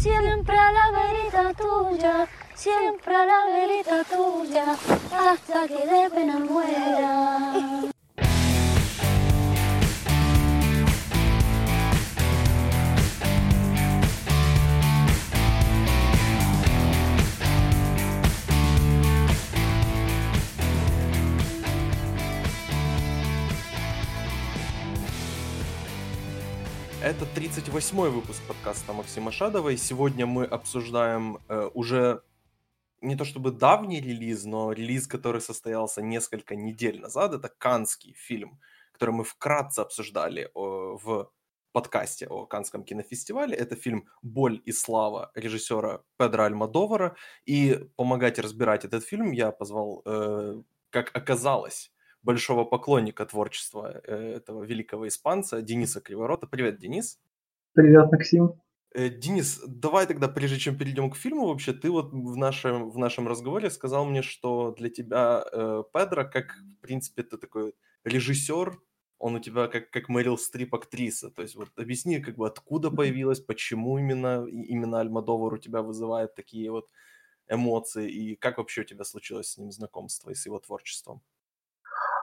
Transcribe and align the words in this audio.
siempre 0.00 0.56
a 0.56 0.72
la 0.72 0.90
verita 0.92 1.52
tuya, 1.52 2.26
siempre 2.54 3.14
a 3.14 3.26
la 3.26 3.44
verita 3.46 4.02
tuya, 4.04 4.76
hasta 5.12 5.68
que 5.68 5.86
de 5.86 6.10
pena 6.10 6.38
muera. 6.38 7.90
Это 27.10 27.24
38-й 27.24 28.08
выпуск 28.08 28.40
подкаста 28.46 28.92
Максима 28.92 29.32
Шадова, 29.32 29.70
и 29.70 29.76
сегодня 29.76 30.26
мы 30.26 30.44
обсуждаем 30.44 31.40
э, 31.48 31.68
уже 31.74 32.22
не 33.00 33.16
то 33.16 33.24
чтобы 33.24 33.50
давний 33.50 34.00
релиз, 34.00 34.44
но 34.44 34.70
релиз, 34.70 35.08
который 35.08 35.40
состоялся 35.40 36.02
несколько 36.02 36.54
недель 36.54 37.00
назад. 37.00 37.34
Это 37.34 37.48
канский 37.48 38.12
фильм, 38.12 38.60
который 38.92 39.10
мы 39.10 39.24
вкратце 39.24 39.80
обсуждали 39.80 40.52
о, 40.54 40.98
в 40.98 41.32
подкасте 41.72 42.28
о 42.28 42.46
Канском 42.46 42.84
кинофестивале. 42.84 43.56
Это 43.56 43.74
фильм 43.74 44.06
«Боль 44.22 44.62
и 44.64 44.70
слава» 44.70 45.32
режиссера 45.34 46.02
Педро 46.16 46.44
Альмадовара. 46.44 47.16
И 47.44 47.88
помогать 47.96 48.38
разбирать 48.38 48.84
этот 48.84 49.02
фильм 49.02 49.32
я 49.32 49.50
позвал, 49.50 50.02
э, 50.04 50.62
как 50.90 51.10
оказалось, 51.16 51.90
большого 52.22 52.64
поклонника 52.64 53.24
творчества 53.26 54.00
э, 54.04 54.34
этого 54.36 54.64
великого 54.64 55.08
испанца 55.08 55.62
Дениса 55.62 56.00
Криворота. 56.00 56.46
Привет, 56.46 56.78
Денис. 56.78 57.18
Привет, 57.72 58.10
Максим. 58.12 58.60
Э, 58.92 59.08
Денис, 59.08 59.62
давай 59.66 60.06
тогда, 60.06 60.28
прежде 60.28 60.58
чем 60.58 60.76
перейдем 60.76 61.10
к 61.10 61.16
фильму, 61.16 61.46
вообще, 61.46 61.72
ты 61.72 61.90
вот 61.90 62.12
в 62.12 62.36
нашем, 62.36 62.90
в 62.90 62.98
нашем 62.98 63.28
разговоре 63.28 63.70
сказал 63.70 64.04
мне, 64.04 64.22
что 64.22 64.72
для 64.72 64.90
тебя 64.90 65.44
э, 65.52 65.84
Педро, 65.92 66.24
как, 66.24 66.56
в 66.78 66.80
принципе, 66.80 67.22
ты 67.22 67.36
такой 67.36 67.74
режиссер, 68.04 68.80
он 69.18 69.34
у 69.34 69.38
тебя 69.38 69.68
как, 69.68 69.90
как 69.90 70.08
Мэрил 70.08 70.38
Стрип 70.38 70.74
актриса. 70.74 71.30
То 71.30 71.42
есть 71.42 71.54
вот 71.54 71.68
объясни, 71.76 72.20
как 72.20 72.36
бы 72.36 72.46
откуда 72.46 72.90
появилась, 72.90 73.40
почему 73.40 73.98
именно, 73.98 74.46
именно 74.46 74.98
Альмадовар 75.00 75.54
у 75.54 75.58
тебя 75.58 75.82
вызывает 75.82 76.34
такие 76.34 76.70
вот 76.70 76.88
эмоции, 77.48 78.10
и 78.10 78.36
как 78.36 78.58
вообще 78.58 78.80
у 78.80 78.84
тебя 78.84 79.04
случилось 79.04 79.50
с 79.50 79.58
ним 79.58 79.70
знакомство 79.70 80.30
и 80.30 80.34
с 80.34 80.46
его 80.46 80.58
творчеством? 80.58 81.20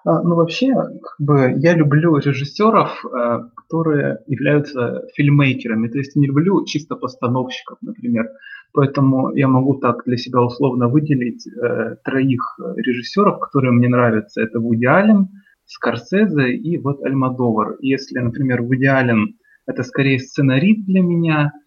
А, 0.07 0.21
ну, 0.21 0.35
вообще, 0.35 0.73
как 0.73 1.15
бы, 1.19 1.53
я 1.57 1.75
люблю 1.75 2.15
режиссеров, 2.15 3.03
э, 3.05 3.39
которые 3.57 4.19
являются 4.27 5.03
фильммейкерами. 5.15 5.89
То 5.89 5.97
есть 5.97 6.15
не 6.15 6.27
люблю 6.27 6.63
чисто 6.63 6.95
постановщиков, 6.95 7.77
например. 7.81 8.29
Поэтому 8.71 9.35
я 9.35 9.49
могу 9.49 9.75
так 9.75 10.03
для 10.05 10.15
себя 10.15 10.41
условно 10.41 10.87
выделить 10.87 11.45
э, 11.45 11.97
троих 12.05 12.57
режиссеров, 12.77 13.39
которые 13.39 13.73
мне 13.73 13.89
нравятся. 13.89 14.41
Это 14.41 14.61
Вуди 14.61 14.85
Аллен, 14.85 15.27
Скорсезе 15.65 16.53
и 16.53 16.77
вот 16.77 17.03
Альмадовар. 17.03 17.75
Если, 17.81 18.19
например, 18.19 18.61
Вуди 18.61 18.85
Аллен 18.85 19.35
это 19.65 19.83
скорее 19.83 20.19
сценарист 20.19 20.85
для 20.85 21.01
меня– 21.01 21.51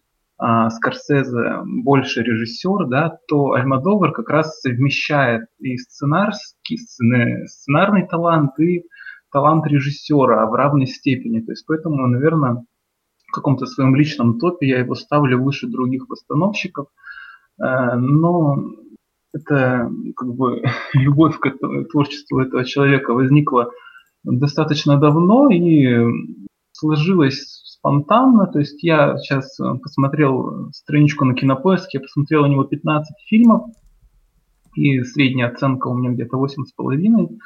Скорсезе 0.71 1.59
больше 1.65 2.23
режиссер, 2.23 2.87
да, 2.87 3.19
то 3.27 3.51
Альмадовар 3.51 4.11
как 4.11 4.29
раз 4.29 4.59
совмещает 4.59 5.45
и 5.59 5.77
сценарский, 5.77 6.79
сценарный 6.79 8.07
талант, 8.07 8.59
и 8.59 8.83
талант 9.31 9.67
режиссера 9.67 10.45
в 10.47 10.53
равной 10.53 10.87
степени. 10.87 11.41
То 11.41 11.51
есть 11.51 11.65
поэтому, 11.67 12.07
наверное, 12.07 12.65
в 13.27 13.31
каком-то 13.31 13.65
своем 13.65 13.95
личном 13.95 14.39
топе 14.39 14.67
я 14.67 14.79
его 14.79 14.95
ставлю 14.95 15.41
выше 15.41 15.67
других 15.67 16.07
постановщиков. 16.07 16.87
Э, 17.61 17.95
но 17.95 18.63
это 19.33 19.89
как 20.15 20.33
бы 20.33 20.63
любовь 20.93 21.37
к 21.39 21.51
творчеству 21.91 22.39
этого 22.39 22.65
человека 22.65 23.13
возникла 23.13 23.71
достаточно 24.23 24.97
давно 24.97 25.49
и 25.49 25.97
сложилась 26.73 27.60
спонтанно. 27.81 28.47
То 28.47 28.59
есть 28.59 28.83
я 28.83 29.17
сейчас 29.17 29.59
э, 29.59 29.63
посмотрел 29.81 30.71
страничку 30.71 31.25
на 31.25 31.33
Кинопоиске, 31.33 31.97
я 31.97 32.01
посмотрел 32.01 32.43
у 32.43 32.47
него 32.47 32.63
15 32.63 33.15
фильмов, 33.27 33.69
и 34.75 35.01
средняя 35.03 35.49
оценка 35.49 35.87
у 35.87 35.95
меня 35.95 36.11
где-то 36.11 36.37
8,5. 36.37 37.37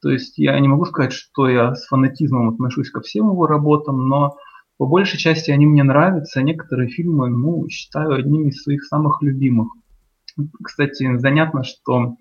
То 0.00 0.10
есть 0.10 0.38
я 0.38 0.58
не 0.58 0.66
могу 0.66 0.84
сказать, 0.86 1.12
что 1.12 1.48
я 1.48 1.74
с 1.74 1.86
фанатизмом 1.86 2.48
отношусь 2.48 2.90
ко 2.90 3.00
всем 3.00 3.30
его 3.30 3.46
работам, 3.46 4.08
но 4.08 4.36
по 4.78 4.86
большей 4.86 5.18
части 5.18 5.50
они 5.50 5.66
мне 5.66 5.84
нравятся. 5.84 6.42
Некоторые 6.42 6.88
фильмы, 6.88 7.28
ну, 7.28 7.68
считаю 7.68 8.14
одними 8.14 8.48
из 8.48 8.62
своих 8.62 8.84
самых 8.84 9.22
любимых. 9.22 9.68
Кстати, 10.62 11.18
занятно, 11.18 11.62
что 11.62 12.16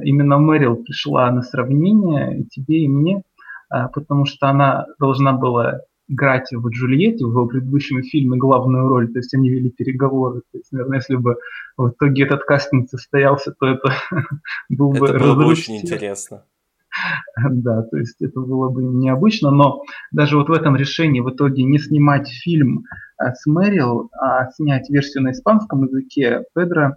именно 0.00 0.38
Мэрил 0.38 0.76
пришла 0.76 1.30
на 1.30 1.42
сравнение 1.42 2.44
тебе 2.44 2.84
и 2.84 2.88
мне, 2.88 3.22
а, 3.70 3.88
потому 3.88 4.26
что 4.26 4.48
она 4.48 4.86
должна 5.00 5.32
была 5.32 5.80
играть 6.08 6.48
в 6.52 6.68
Джульетте 6.68 7.24
в 7.24 7.30
его 7.30 7.46
предыдущем 7.46 8.02
фильме 8.02 8.38
главную 8.38 8.88
роль, 8.88 9.12
то 9.12 9.18
есть 9.18 9.34
они 9.34 9.48
вели 9.48 9.70
переговоры. 9.70 10.42
То 10.52 10.58
есть, 10.58 10.72
наверное, 10.72 10.98
если 10.98 11.16
бы 11.16 11.36
в 11.76 11.88
итоге 11.90 12.24
этот 12.24 12.44
кастинг 12.44 12.88
состоялся, 12.88 13.52
то 13.52 13.66
это 13.66 13.92
был 14.68 14.92
бы... 14.92 15.08
Это 15.08 15.18
было 15.18 15.34
бы 15.34 15.46
очень 15.46 15.76
интересно. 15.76 16.44
Да, 17.50 17.82
то 17.82 17.98
есть 17.98 18.22
это 18.22 18.40
было 18.40 18.70
бы 18.70 18.82
необычно, 18.82 19.50
но 19.50 19.82
даже 20.12 20.38
вот 20.38 20.48
в 20.48 20.52
этом 20.52 20.76
решении 20.76 21.20
в 21.20 21.28
итоге 21.28 21.62
не 21.62 21.78
снимать 21.78 22.28
фильм 22.28 22.84
а, 23.18 23.34
с 23.34 23.44
Мэрил, 23.44 24.10
а 24.18 24.50
снять 24.52 24.88
версию 24.88 25.24
на 25.24 25.32
испанском 25.32 25.84
языке, 25.84 26.44
Педро 26.54 26.94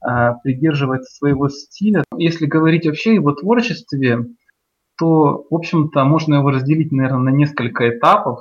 а, 0.00 0.34
придерживается 0.34 1.14
своего 1.14 1.48
стиля. 1.48 2.04
Если 2.16 2.46
говорить 2.46 2.86
вообще 2.86 3.12
о 3.12 3.14
его 3.14 3.32
творчестве, 3.32 4.26
то, 4.98 5.46
в 5.48 5.54
общем-то, 5.54 6.04
можно 6.04 6.36
его 6.36 6.50
разделить, 6.50 6.92
наверное, 6.92 7.30
на 7.30 7.36
несколько 7.36 7.88
этапов. 7.88 8.40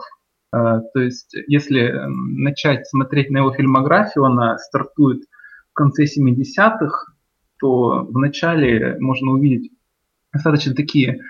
Э, 0.54 0.82
то 0.94 1.00
есть, 1.00 1.36
если 1.48 1.94
начать 2.08 2.88
смотреть 2.88 3.30
на 3.30 3.40
его 3.40 3.54
фильмографию, 3.54 4.26
она 4.26 4.58
стартует 4.58 5.24
в 5.72 5.74
конце 5.74 6.06
70-х, 6.06 7.14
то 7.60 8.08
вначале 8.10 8.98
можно 9.00 9.32
увидеть 9.32 9.72
достаточно 10.34 10.74
такие, 10.74 11.22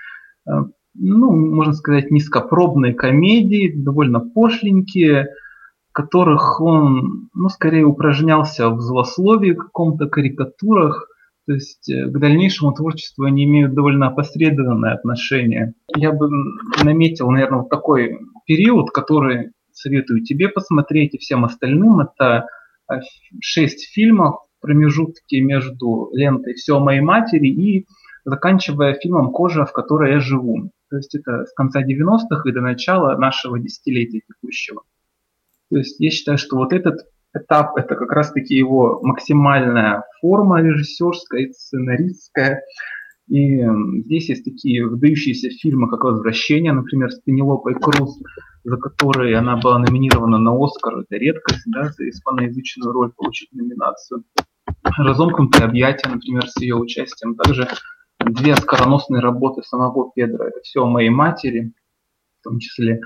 э, 0.46 0.50
ну, 0.94 1.32
можно 1.32 1.74
сказать, 1.74 2.10
низкопробные 2.10 2.94
комедии, 2.94 3.72
довольно 3.76 4.20
пошленькие, 4.20 5.28
в 5.90 5.92
которых 5.92 6.60
он, 6.60 7.28
ну, 7.34 7.48
скорее 7.50 7.84
упражнялся 7.84 8.70
в 8.70 8.80
злословии, 8.80 9.52
каком-то 9.52 10.08
карикатурах, 10.08 11.06
то 11.48 11.54
есть 11.54 11.88
э, 11.88 12.04
к 12.04 12.18
дальнейшему 12.18 12.72
творчеству 12.74 13.24
они 13.24 13.44
имеют 13.44 13.72
довольно 13.72 14.08
опосредованное 14.08 14.92
отношение. 14.92 15.72
Я 15.96 16.12
бы 16.12 16.28
наметил, 16.84 17.30
наверное, 17.30 17.60
вот 17.60 17.70
такой 17.70 18.18
период, 18.44 18.90
который 18.90 19.52
советую 19.72 20.24
тебе 20.24 20.50
посмотреть 20.50 21.14
и 21.14 21.18
всем 21.18 21.46
остальным. 21.46 22.00
Это 22.00 22.44
э, 22.92 22.96
шесть 23.40 23.90
фильмов 23.94 24.40
в 24.58 24.60
промежутке 24.60 25.40
между 25.40 26.10
лентой 26.12 26.52
«Все 26.52 26.76
о 26.76 26.80
моей 26.80 27.00
матери» 27.00 27.48
и 27.48 27.86
заканчивая 28.26 28.92
фильмом 28.92 29.30
«Кожа, 29.32 29.64
в 29.64 29.72
которой 29.72 30.12
я 30.12 30.20
живу». 30.20 30.70
То 30.90 30.98
есть 30.98 31.14
это 31.14 31.46
с 31.46 31.54
конца 31.54 31.82
90-х 31.82 32.46
и 32.46 32.52
до 32.52 32.60
начала 32.60 33.16
нашего 33.16 33.58
десятилетия 33.58 34.20
текущего. 34.20 34.82
То 35.70 35.78
есть 35.78 35.98
я 35.98 36.10
считаю, 36.10 36.36
что 36.36 36.56
вот 36.56 36.74
этот 36.74 37.06
этап– 37.34 37.76
это 37.76 37.94
как 37.94 38.10
раз-таки 38.12 38.54
его 38.54 39.00
максимальная 39.02 40.04
форма 40.20 40.60
режиссерская 40.62 41.50
сценаристская. 41.52 42.62
И 43.28 43.62
здесь 44.04 44.30
есть 44.30 44.44
такие 44.44 44.86
выдающиеся 44.86 45.50
фильмы, 45.50 45.90
как 45.90 46.04
«Возвращение», 46.04 46.72
например, 46.72 47.10
с 47.10 47.20
Пенелопой 47.20 47.74
Круз, 47.74 48.18
за 48.64 48.76
которые 48.78 49.36
она 49.36 49.56
была 49.56 49.78
номинирована 49.78 50.38
на 50.38 50.52
«Оскар». 50.52 51.00
Это 51.00 51.16
редкость, 51.16 51.64
да, 51.66 51.90
за 51.90 52.08
испаноязычную 52.08 52.90
роль 52.90 53.12
получить 53.14 53.52
номинацию. 53.52 54.24
«Разомкнутые 54.82 55.66
объятия», 55.66 56.08
например, 56.08 56.48
с 56.48 56.58
ее 56.60 56.76
участием. 56.76 57.34
Также 57.34 57.68
две 58.18 58.56
скороносные 58.56 59.20
работы 59.20 59.62
самого 59.62 60.10
Педро. 60.14 60.46
Это 60.46 60.60
все 60.62 60.82
о 60.82 60.90
моей 60.90 61.10
матери, 61.10 61.72
в 62.40 62.44
том 62.44 62.58
числе 62.58 63.00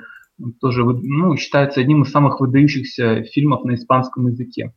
тоже 0.61 0.85
ну, 0.85 1.37
считается 1.37 1.81
одним 1.81 2.03
из 2.03 2.11
самых 2.11 2.41
выдающихся 2.41 3.23
фильмов 3.25 3.65
на 3.65 3.75
испанском 3.75 4.29
языке. 4.29 4.75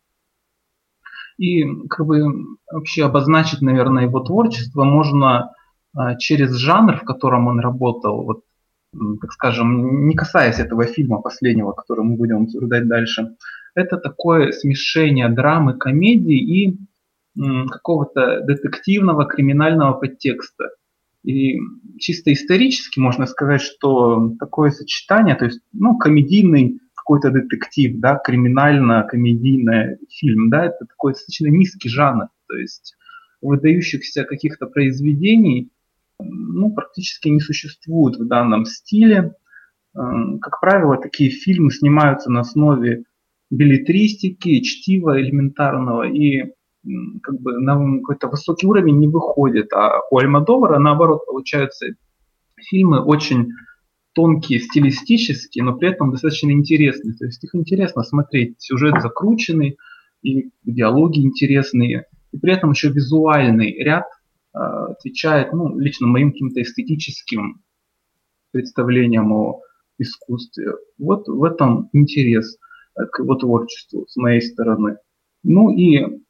И 1.37 1.65
как 1.89 2.05
бы 2.05 2.23
вообще 2.71 3.05
обозначить, 3.05 3.61
наверное, 3.61 4.03
его 4.03 4.19
творчество 4.21 4.83
можно 4.83 5.53
а, 5.93 6.15
через 6.15 6.55
жанр, 6.55 6.97
в 6.97 7.03
котором 7.03 7.47
он 7.47 7.59
работал, 7.59 8.23
вот, 8.23 8.43
так 9.21 9.33
скажем, 9.33 10.07
не 10.07 10.15
касаясь 10.15 10.59
этого 10.59 10.85
фильма 10.85 11.21
последнего, 11.21 11.73
который 11.73 12.05
мы 12.05 12.15
будем 12.15 12.43
обсуждать 12.43 12.87
дальше. 12.87 13.35
Это 13.75 13.97
такое 13.97 14.51
смешение 14.53 15.27
драмы, 15.27 15.77
комедии 15.77 16.37
и 16.37 16.77
какого-то 17.69 18.41
детективного, 18.41 19.25
криминального 19.25 19.93
подтекста. 19.93 20.69
И 21.25 21.60
чисто 22.00 22.31
исторически 22.31 23.00
можно 23.00 23.25
сказать, 23.25 23.62
что 23.62 24.36
такое 24.39 24.72
сочетание, 24.72 25.36
то 25.36 25.45
есть 25.45 25.62
ну, 25.74 25.98
комедийный 25.98 26.80
какой-то 26.94 27.31
детектив, 27.31 28.00
да, 28.00 28.22
криминально-комедийный 28.24 29.98
фильм, 30.10 30.50
да, 30.50 30.66
это 30.66 30.86
такой 30.86 31.13
достаточно 31.13 31.48
низкий 31.48 31.89
жанр, 31.89 32.27
то 32.48 32.56
есть 32.56 32.95
выдающихся 33.42 34.24
каких-то 34.24 34.68
произведений 34.68 35.72
ну, 36.19 36.74
практически 36.74 37.27
не 37.30 37.39
существует 37.39 38.18
в 38.18 38.27
данном 38.27 38.66
стиле. 38.66 39.36
Эм, 39.95 40.39
как 40.39 40.60
правило, 40.62 40.98
такие 40.98 41.30
фильмы 41.30 41.72
снимаются 41.72 42.31
на 42.31 42.42
основе 42.42 43.04
билетристики, 43.50 44.62
чтива 44.62 45.22
элементарного 45.22 46.07
и 46.10 46.54
как 47.21 47.39
бы 47.41 47.59
на 47.59 47.99
какой-то 47.99 48.27
высокий 48.27 48.67
уровень 48.67 48.99
не 48.99 49.07
выходит. 49.07 49.71
А 49.73 50.01
у 50.11 50.17
Альмадовара, 50.17 50.79
наоборот, 50.79 51.25
получаются 51.25 51.87
фильмы 52.57 53.03
очень 53.03 53.49
тонкие 54.13 54.59
стилистически, 54.59 55.59
но 55.59 55.75
при 55.75 55.89
этом 55.89 56.11
достаточно 56.11 56.51
интересные. 56.51 57.15
То 57.15 57.25
есть 57.25 57.43
их 57.43 57.53
интересно 57.53 58.03
смотреть. 58.03 58.55
Сюжет 58.59 59.01
закрученный, 59.01 59.77
и 60.21 60.49
диалоги 60.63 61.19
интересные, 61.19 62.05
и 62.31 62.37
при 62.39 62.53
этом 62.53 62.71
еще 62.71 62.89
визуальный 62.89 63.71
ряд 63.83 64.05
э, 64.53 64.57
отвечает, 64.57 65.53
ну, 65.53 65.77
лично 65.77 66.07
моим 66.07 66.31
каким-то 66.31 66.61
эстетическим 66.61 67.61
представлениям 68.51 69.31
о 69.31 69.61
искусстве. 69.99 70.71
Вот 70.97 71.27
в 71.27 71.43
этом 71.43 71.89
интерес 71.93 72.57
к 72.95 73.19
его 73.19 73.35
творчеству 73.35 74.05
с 74.07 74.15
моей 74.15 74.41
стороны. 74.41 74.97
Ну 75.43 75.69
и, 75.71 76.23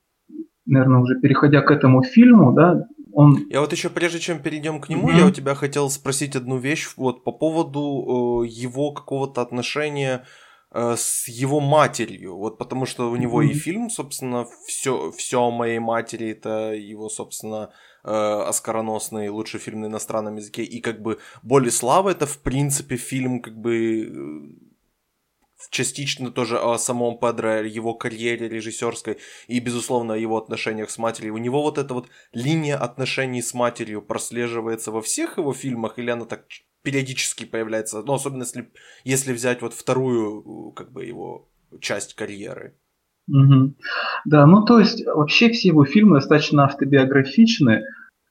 наверное, 0.65 1.01
уже 1.01 1.19
переходя 1.19 1.61
к 1.61 1.71
этому 1.71 2.03
фильму, 2.03 2.53
да, 2.53 2.87
он... 3.15 3.47
Я 3.49 3.61
вот 3.61 3.71
еще, 3.71 3.89
прежде 3.89 4.19
чем 4.19 4.39
перейдем 4.39 4.81
к 4.81 4.89
нему, 4.89 5.09
mm-hmm. 5.09 5.17
я 5.17 5.25
у 5.25 5.31
тебя 5.31 5.55
хотел 5.55 5.89
спросить 5.89 6.35
одну 6.35 6.57
вещь 6.57 6.89
вот 6.97 7.23
по 7.23 7.31
поводу 7.31 8.43
э, 8.43 8.47
его 8.47 8.91
какого-то 8.91 9.41
отношения 9.41 10.25
э, 10.73 10.95
с 10.97 11.25
его 11.29 11.61
матерью. 11.61 12.35
Вот 12.35 12.57
потому 12.57 12.85
что 12.85 13.09
у 13.09 13.15
него 13.15 13.41
mm-hmm. 13.41 13.47
и 13.47 13.53
фильм, 13.53 13.89
собственно, 13.89 14.45
все, 14.67 15.11
все 15.11 15.41
о 15.41 15.51
моей 15.51 15.79
матери, 15.79 16.31
это 16.31 16.73
его, 16.73 17.07
собственно, 17.07 17.69
э, 18.03 18.09
оскароносный 18.11 19.29
лучший 19.29 19.61
фильм 19.61 19.81
на 19.81 19.85
иностранном 19.85 20.35
языке. 20.35 20.63
И 20.63 20.81
как 20.81 21.01
бы 21.01 21.19
Боли 21.41 21.69
славы 21.69 22.11
это, 22.11 22.25
в 22.25 22.39
принципе, 22.39 22.97
фильм 22.97 23.41
как 23.41 23.55
бы 23.55 24.01
э, 24.01 24.65
частично 25.69 26.31
тоже 26.31 26.57
о 26.57 26.77
самом 26.77 27.17
Педро, 27.17 27.61
его 27.61 27.93
карьере 27.93 28.49
режиссерской 28.49 29.17
и, 29.47 29.59
безусловно, 29.59 30.13
о 30.13 30.17
его 30.17 30.37
отношениях 30.37 30.89
с 30.89 30.97
матерью. 30.97 31.33
У 31.33 31.37
него 31.37 31.61
вот 31.61 31.77
эта 31.77 31.93
вот 31.93 32.07
линия 32.33 32.77
отношений 32.77 33.41
с 33.41 33.53
матерью 33.53 34.01
прослеживается 34.01 34.91
во 34.91 35.01
всех 35.01 35.37
его 35.37 35.53
фильмах, 35.53 35.97
или 35.97 36.09
она 36.09 36.25
так 36.25 36.45
периодически 36.83 37.45
появляется, 37.45 38.03
ну, 38.03 38.13
особенно 38.13 38.43
если, 38.43 38.69
если 39.03 39.33
взять 39.33 39.61
вот 39.61 39.73
вторую, 39.73 40.71
как 40.71 40.91
бы, 40.91 41.03
его 41.03 41.49
часть 41.81 42.13
карьеры. 42.13 42.75
Угу. 43.27 43.73
Да, 44.25 44.45
ну 44.45 44.63
то 44.65 44.79
есть 44.79 45.03
вообще 45.05 45.49
все 45.49 45.69
его 45.69 45.83
фильмы 45.83 46.15
достаточно 46.15 46.65
автобиографичны, 46.65 47.81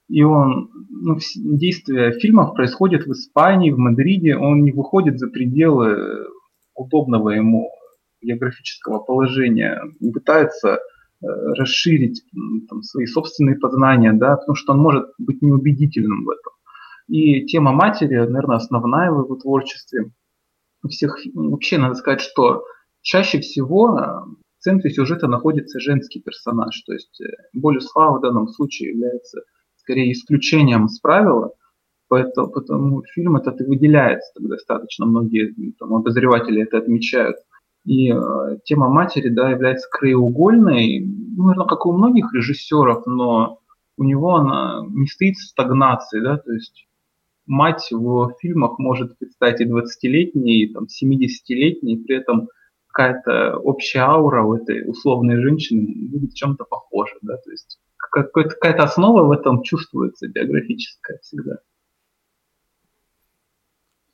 и 0.08 0.22
он, 0.22 0.70
ну, 0.88 1.18
действие 1.34 2.12
фильмов 2.20 2.54
происходит 2.54 3.06
в 3.06 3.12
Испании, 3.12 3.72
в 3.72 3.78
Мадриде, 3.78 4.36
он 4.36 4.62
не 4.62 4.70
выходит 4.70 5.18
за 5.18 5.28
пределы 5.28 6.28
удобного 6.74 7.30
ему 7.30 7.70
географического 8.22 8.98
положения, 9.00 9.82
пытается 10.12 10.74
э, 10.74 11.26
расширить 11.56 12.22
там, 12.68 12.82
свои 12.82 13.06
собственные 13.06 13.56
познания, 13.56 14.12
да, 14.12 14.36
потому 14.36 14.56
что 14.56 14.72
он 14.72 14.78
может 14.78 15.06
быть 15.18 15.42
неубедительным 15.42 16.24
в 16.24 16.30
этом. 16.30 16.52
И 17.08 17.44
тема 17.46 17.72
матери, 17.72 18.16
наверное, 18.16 18.56
основная 18.56 19.10
в 19.10 19.24
его 19.24 19.36
творчестве. 19.36 20.10
Всех 20.88 21.18
вообще 21.34 21.78
надо 21.78 21.94
сказать, 21.94 22.20
что 22.20 22.64
чаще 23.02 23.40
всего 23.40 23.98
э, 23.98 24.02
в 24.58 24.62
центре 24.62 24.90
сюжета 24.90 25.28
находится 25.28 25.80
женский 25.80 26.20
персонаж, 26.20 26.80
то 26.82 26.92
есть 26.92 27.20
э, 27.20 27.26
Болюслава 27.52 28.18
в 28.18 28.22
данном 28.22 28.48
случае 28.48 28.90
является 28.90 29.42
скорее 29.76 30.12
исключением 30.12 30.86
из 30.86 30.98
правила– 30.98 31.52
Поэтому, 32.14 32.48
потому 32.48 33.02
фильм 33.12 33.36
этот 33.36 33.60
и 33.60 33.64
выделяется 33.64 34.30
так 34.36 34.46
достаточно, 34.46 35.04
многие 35.04 35.72
там, 35.80 35.94
обозреватели 35.94 36.62
это 36.62 36.78
отмечают. 36.78 37.36
И 37.84 38.12
э, 38.12 38.58
тема 38.62 38.88
матери 38.88 39.30
да, 39.30 39.50
является 39.50 39.88
краеугольной, 39.90 41.00
ну, 41.36 41.42
наверное, 41.42 41.66
как 41.66 41.86
у 41.86 41.92
многих 41.92 42.32
режиссеров, 42.32 43.04
но 43.06 43.58
у 43.96 44.04
него 44.04 44.36
она 44.36 44.86
не 44.90 45.08
стоит 45.08 45.34
в 45.34 45.42
стагнации, 45.42 46.20
да, 46.20 46.36
то 46.36 46.52
есть 46.52 46.86
мать 47.46 47.88
в 47.90 48.30
фильмах 48.40 48.78
может 48.78 49.18
представить 49.18 49.60
и 49.60 49.68
20-летней, 49.68 50.62
и 50.62 50.72
там, 50.72 50.84
70-летней, 50.84 51.96
при 51.96 52.18
этом 52.18 52.46
какая-то 52.86 53.58
общая 53.58 54.02
аура 54.02 54.44
у 54.44 54.54
этой 54.54 54.88
условной 54.88 55.42
женщины 55.42 56.08
будет 56.10 56.34
чем-то 56.34 56.62
похожа, 56.62 57.16
да, 57.22 57.38
то 57.38 57.50
есть 57.50 57.80
какая-то 57.98 58.84
основа 58.84 59.24
в 59.24 59.32
этом 59.32 59.64
чувствуется 59.64 60.28
биографическая 60.28 61.18
всегда. 61.18 61.56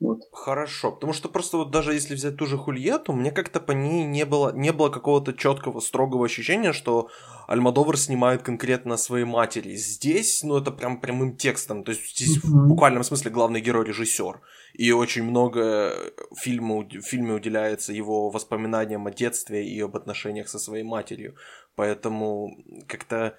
Вот. 0.01 0.21
Хорошо, 0.33 0.93
потому 0.93 1.13
что 1.13 1.29
просто 1.29 1.59
вот 1.59 1.71
даже 1.71 1.93
если 1.93 2.15
взять 2.15 2.37
ту 2.37 2.47
же 2.47 2.57
Хульету, 2.57 3.13
мне 3.13 3.31
как-то 3.31 3.61
по 3.61 3.73
ней 3.73 4.05
не 4.05 4.25
было, 4.25 4.51
не 4.51 4.73
было 4.73 4.89
какого-то 4.89 5.35
четкого, 5.35 5.81
строгого 5.81 6.25
ощущения, 6.25 6.73
что 6.73 7.11
Альмадовар 7.47 7.99
снимает 7.99 8.43
конкретно 8.43 8.97
своей 8.97 9.27
матери. 9.27 9.75
Здесь, 9.77 10.43
ну, 10.43 10.57
это 10.57 10.71
прям 10.71 11.03
прямым 11.03 11.37
текстом, 11.37 11.85
то 11.85 11.93
есть 11.93 12.17
здесь 12.17 12.39
mm-hmm. 12.39 12.49
в 12.49 12.69
буквальном 12.69 13.05
смысле 13.05 13.31
главный 13.31 13.61
герой 13.61 13.85
режиссер. 13.85 14.41
И 14.73 14.91
очень 14.91 15.25
много 15.25 15.95
фильма, 16.35 16.77
в 16.77 17.03
фильме 17.03 17.35
уделяется 17.35 17.93
его 17.93 18.31
воспоминаниям 18.31 19.07
о 19.07 19.11
детстве 19.11 19.69
и 19.69 19.79
об 19.83 19.97
отношениях 19.97 20.49
со 20.49 20.59
своей 20.59 20.85
матерью. 20.85 21.37
Поэтому 21.75 22.57
как-то 22.87 23.37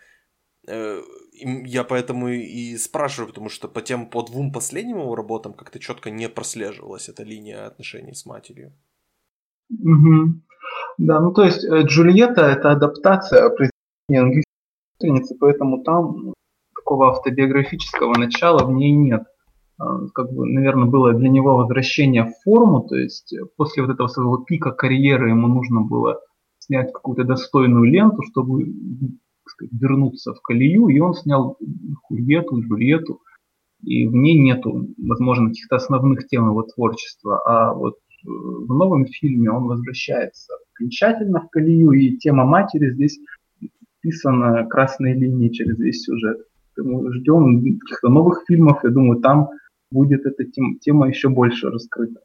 я 0.63 1.83
поэтому 1.83 2.29
и 2.29 2.77
спрашиваю, 2.77 3.29
потому 3.29 3.49
что 3.49 3.67
по 3.67 3.81
тем, 3.81 4.07
по 4.07 4.21
двум 4.21 4.51
последним 4.51 4.99
его 4.99 5.15
работам 5.15 5.53
как-то 5.53 5.79
четко 5.79 6.11
не 6.11 6.29
прослеживалась 6.29 7.09
эта 7.09 7.23
линия 7.23 7.65
отношений 7.65 8.13
с 8.13 8.25
матерью. 8.25 8.73
Угу. 9.69 10.41
Да, 10.97 11.19
ну 11.19 11.33
то 11.33 11.43
есть 11.43 11.63
э, 11.63 11.81
Джульетта 11.83 12.41
это 12.41 12.71
адаптация 12.71 13.49
произведения 13.49 14.21
английской 14.21 14.45
страницы, 14.97 15.35
поэтому 15.39 15.83
там 15.83 16.33
такого 16.75 17.09
автобиографического 17.09 18.17
начала 18.17 18.65
в 18.65 18.71
ней 18.71 18.91
нет. 18.91 19.23
А, 19.79 20.07
как 20.13 20.31
бы, 20.31 20.45
наверное, 20.45 20.89
было 20.89 21.13
для 21.13 21.29
него 21.29 21.55
возвращение 21.55 22.25
в 22.25 22.33
форму, 22.43 22.81
то 22.87 22.95
есть 22.95 23.33
после 23.57 23.83
вот 23.83 23.93
этого 23.93 24.07
своего 24.07 24.37
пика 24.37 24.71
карьеры 24.71 25.29
ему 25.29 25.47
нужно 25.47 25.81
было 25.81 26.19
снять 26.59 26.93
какую-то 26.93 27.23
достойную 27.23 27.85
ленту, 27.85 28.21
чтобы 28.21 28.65
вернуться 29.71 30.33
в 30.33 30.41
колею, 30.41 30.87
и 30.87 30.99
он 30.99 31.13
снял 31.13 31.57
Хульету, 32.03 32.61
Джульетту, 32.61 33.19
и 33.83 34.07
в 34.07 34.13
ней 34.13 34.39
нету, 34.39 34.87
возможно, 34.97 35.49
каких-то 35.49 35.77
основных 35.77 36.27
тем 36.27 36.49
его 36.49 36.63
творчества, 36.63 37.41
а 37.45 37.73
вот 37.73 37.95
э, 37.95 38.27
в 38.27 38.73
новом 38.73 39.05
фильме 39.07 39.49
он 39.51 39.65
возвращается 39.65 40.53
окончательно 40.73 41.41
в 41.41 41.49
колею, 41.49 41.91
и 41.91 42.17
тема 42.17 42.45
матери 42.45 42.93
здесь 42.93 43.19
писана 44.01 44.65
красной 44.67 45.13
линией 45.13 45.51
через 45.51 45.77
весь 45.77 46.03
сюжет. 46.03 46.45
Мы 46.77 47.13
ждем 47.13 47.79
каких-то 47.79 48.09
новых 48.09 48.43
фильмов, 48.47 48.83
я 48.83 48.89
думаю, 48.89 49.21
там 49.21 49.49
будет 49.91 50.25
эта 50.25 50.43
тема 50.45 51.07
еще 51.07 51.29
больше 51.29 51.69
раскрыта. 51.69 52.21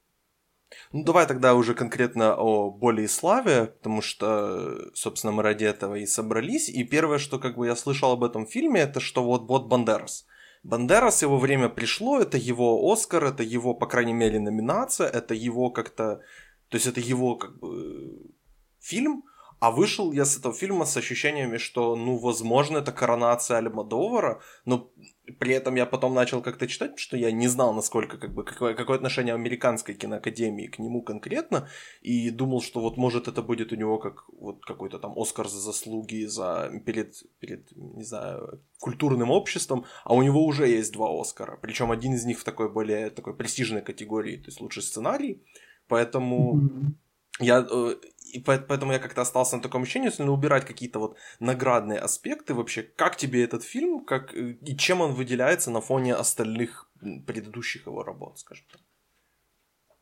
Ну, 0.92 1.04
давай 1.04 1.26
тогда 1.26 1.54
уже 1.54 1.74
конкретно 1.74 2.34
о 2.34 2.70
боли 2.70 3.02
и 3.02 3.08
славе, 3.08 3.66
потому 3.66 4.02
что, 4.02 4.94
собственно, 4.94 5.32
мы 5.32 5.42
ради 5.42 5.64
этого 5.64 5.96
и 5.96 6.06
собрались. 6.06 6.68
И 6.68 6.84
первое, 6.84 7.18
что 7.18 7.38
как 7.38 7.56
бы 7.56 7.66
я 7.66 7.76
слышал 7.76 8.12
об 8.12 8.24
этом 8.24 8.46
фильме, 8.46 8.80
это 8.80 9.00
что 9.00 9.24
вот 9.24 9.48
вот 9.48 9.66
Бандерас. 9.66 10.26
Бандерас, 10.62 11.22
его 11.22 11.38
время 11.38 11.68
пришло, 11.68 12.18
это 12.18 12.36
его 12.38 12.92
Оскар, 12.92 13.24
это 13.24 13.42
его, 13.42 13.74
по 13.74 13.86
крайней 13.86 14.14
мере, 14.14 14.40
номинация, 14.40 15.08
это 15.08 15.34
его 15.34 15.70
как-то... 15.70 16.20
То 16.68 16.76
есть 16.76 16.86
это 16.86 17.00
его 17.00 17.36
как 17.36 17.58
бы 17.58 18.32
фильм, 18.80 19.22
а 19.58 19.70
вышел 19.70 20.12
я 20.12 20.24
с 20.24 20.36
этого 20.36 20.54
фильма 20.54 20.84
с 20.84 20.96
ощущениями, 20.96 21.56
что, 21.56 21.96
ну, 21.96 22.18
возможно, 22.18 22.78
это 22.78 22.92
коронация 22.92 23.56
Альмадовара, 23.56 24.40
но 24.66 24.90
при 25.38 25.54
этом 25.54 25.74
я 25.76 25.86
потом 25.86 26.14
начал 26.14 26.42
как-то 26.42 26.68
читать, 26.68 26.98
что 26.98 27.16
я 27.16 27.32
не 27.32 27.48
знал, 27.48 27.72
насколько, 27.72 28.18
как 28.18 28.34
бы, 28.34 28.44
какое, 28.44 28.74
какое 28.74 28.96
отношение 28.96 29.34
американской 29.34 29.94
киноакадемии 29.94 30.66
к 30.66 30.78
нему 30.78 31.02
конкретно, 31.02 31.68
и 32.02 32.30
думал, 32.30 32.60
что 32.60 32.80
вот 32.80 32.96
может 32.96 33.28
это 33.28 33.42
будет 33.42 33.72
у 33.72 33.76
него 33.76 33.98
как 33.98 34.28
вот 34.28 34.64
какой-то 34.64 34.98
там 34.98 35.14
Оскар 35.16 35.48
за 35.48 35.58
заслуги 35.58 36.26
за 36.26 36.70
перед, 36.84 37.14
перед, 37.40 37.74
не 37.76 38.04
знаю, 38.04 38.62
культурным 38.78 39.30
обществом, 39.30 39.86
а 40.04 40.14
у 40.14 40.22
него 40.22 40.44
уже 40.44 40.68
есть 40.68 40.92
два 40.92 41.08
Оскара, 41.18 41.56
причем 41.56 41.90
один 41.90 42.14
из 42.14 42.24
них 42.24 42.38
в 42.38 42.44
такой 42.44 42.70
более 42.70 43.10
такой 43.10 43.34
престижной 43.34 43.82
категории, 43.82 44.36
то 44.36 44.46
есть 44.46 44.60
лучший 44.60 44.82
сценарий, 44.82 45.42
поэтому 45.88 46.56
mm-hmm. 46.56 46.92
я 47.40 47.66
э, 47.68 47.94
и 48.32 48.42
поэтому 48.42 48.92
я 48.92 48.98
как-то 48.98 49.22
остался 49.22 49.56
на 49.56 49.62
таком 49.62 49.82
ощущении, 49.82 50.08
если 50.08 50.24
убирать 50.24 50.64
какие-то 50.64 50.98
вот 50.98 51.16
наградные 51.40 51.98
аспекты 51.98 52.54
вообще, 52.54 52.82
как 52.82 53.16
тебе 53.16 53.44
этот 53.44 53.62
фильм, 53.62 54.04
как, 54.04 54.34
э, 54.34 54.56
и 54.60 54.76
чем 54.76 55.00
он 55.00 55.12
выделяется 55.12 55.70
на 55.70 55.80
фоне 55.80 56.14
остальных 56.14 56.90
предыдущих 57.26 57.86
его 57.86 58.02
работ, 58.02 58.38
скажем 58.38 58.66
так? 58.70 58.80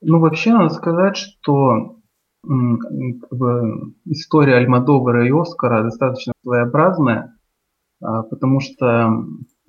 Ну, 0.00 0.18
вообще 0.20 0.52
надо 0.52 0.74
сказать, 0.74 1.16
что 1.16 2.00
как 2.46 3.38
бы, 3.38 3.94
история 4.04 4.56
Альмадовара 4.56 5.26
и 5.26 5.32
Оскара 5.32 5.82
достаточно 5.82 6.34
своеобразная, 6.42 7.38
а, 8.02 8.22
потому 8.22 8.60
что 8.60 9.08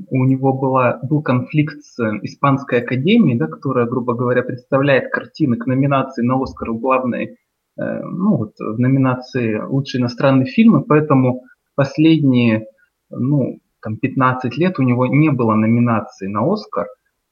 у 0.10 0.26
него 0.26 0.54
была, 0.54 1.00
был 1.04 1.22
конфликт 1.22 1.82
с 1.82 1.98
Испанской 2.24 2.82
Академией, 2.82 3.38
да, 3.38 3.48
которая, 3.48 3.86
грубо 3.86 4.14
говоря, 4.14 4.44
представляет 4.44 5.12
картины 5.12 5.56
к 5.56 5.68
номинации 5.68 6.22
на 6.22 6.42
Оскар 6.42 6.72
в 6.72 6.80
главной, 6.80 7.38
ну 7.78 8.38
вот 8.38 8.54
в 8.58 8.80
номинации 8.80 9.60
«Лучший 9.60 10.00
иностранный 10.00 10.46
фильм», 10.46 10.82
и 10.82 10.88
поэтому 10.88 11.44
последние, 11.76 12.68
ну, 13.10 13.60
там 13.82 13.98
15 13.98 14.58
лет 14.58 14.80
у 14.80 14.84
него 14.84 15.08
не 15.08 15.30
было 15.30 15.56
номинации 15.56 16.28
на 16.28 16.52
Оскар, 16.52 16.88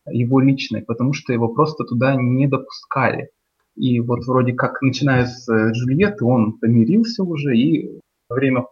его 0.09 0.39
личной, 0.39 0.81
потому 0.81 1.13
что 1.13 1.33
его 1.33 1.47
просто 1.47 1.85
туда 1.85 2.15
не 2.15 2.47
допускали. 2.47 3.29
И 3.75 3.99
вот 3.99 4.25
вроде 4.25 4.53
как, 4.53 4.81
начиная 4.81 5.25
с 5.25 5.49
э, 5.49 5.71
Джульетты, 5.71 6.25
он 6.25 6.59
помирился 6.59 7.23
уже, 7.23 7.57
и 7.57 7.99
во 8.29 8.35
время 8.35 8.65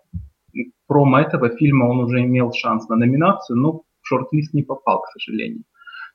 промо 0.87 1.21
этого 1.21 1.49
фильма 1.49 1.85
он 1.85 2.01
уже 2.01 2.21
имел 2.21 2.51
шанс 2.51 2.87
на 2.89 2.97
номинацию, 2.97 3.57
но 3.57 3.71
в 3.73 3.83
шорт-лист 4.03 4.53
не 4.53 4.63
попал, 4.63 5.01
к 5.01 5.07
сожалению. 5.13 5.63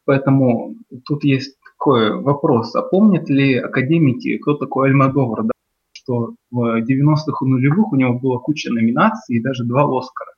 Поэтому 0.05 0.77
тут 1.05 1.25
есть 1.25 1.57
такой 1.87 2.21
вопрос, 2.21 2.75
а 2.75 2.83
помнят 2.83 3.31
ли 3.31 3.57
академики, 3.59 4.39
кто 4.39 4.55
такой 4.55 4.89
Альмадовар, 4.89 5.45
да? 5.45 5.53
что 5.93 6.35
в 6.51 6.83
90-х 6.83 7.45
и 7.45 7.49
нулевых 7.49 7.93
у 7.93 7.97
него 7.97 8.19
была 8.19 8.39
куча 8.39 8.73
номинаций 8.73 9.37
и 9.37 9.41
даже 9.41 9.65
два 9.65 9.85
Оскара. 9.85 10.33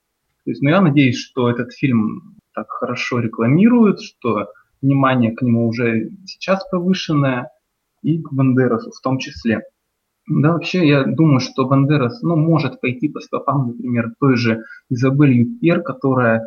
То 0.45 0.51
есть, 0.51 0.61
ну, 0.61 0.69
я 0.69 0.83
надеюсь, 0.83 1.19
что 1.19 1.49
этот 1.49 1.73
фильм 1.73 2.37
так 2.55 2.69
хорошо 2.69 3.21
рекламируют, 3.21 4.01
что 4.03 4.49
внимание 4.83 5.33
к 5.33 5.41
нему 5.41 5.67
уже 5.67 6.11
сейчас 6.27 6.69
повышенное, 6.71 7.51
и 8.03 8.21
к 8.21 8.31
Бандерасу 8.31 8.91
в 8.91 9.01
том 9.01 9.19
числе. 9.19 9.63
Да, 10.29 10.53
вообще, 10.53 10.87
я 10.87 11.05
думаю, 11.05 11.41
что 11.41 11.67
Бандерас, 11.67 12.21
ну, 12.21 12.37
может 12.37 12.81
пойти 12.81 13.09
по 13.09 13.21
стопам, 13.21 13.69
например, 13.69 14.13
той 14.21 14.37
же 14.37 14.65
Изабель 14.91 15.33
Юпер, 15.33 15.83
которая 15.83 16.43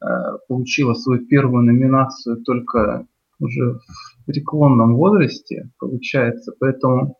э, 0.00 0.06
получила 0.48 0.94
свою 0.94 1.26
первую 1.26 1.64
номинацию 1.64 2.42
только 2.42 3.06
уже 3.38 3.78
в 4.18 4.26
преклонном 4.26 4.96
возрасте, 4.96 5.70
получается. 5.78 6.52
Поэтому, 6.58 7.16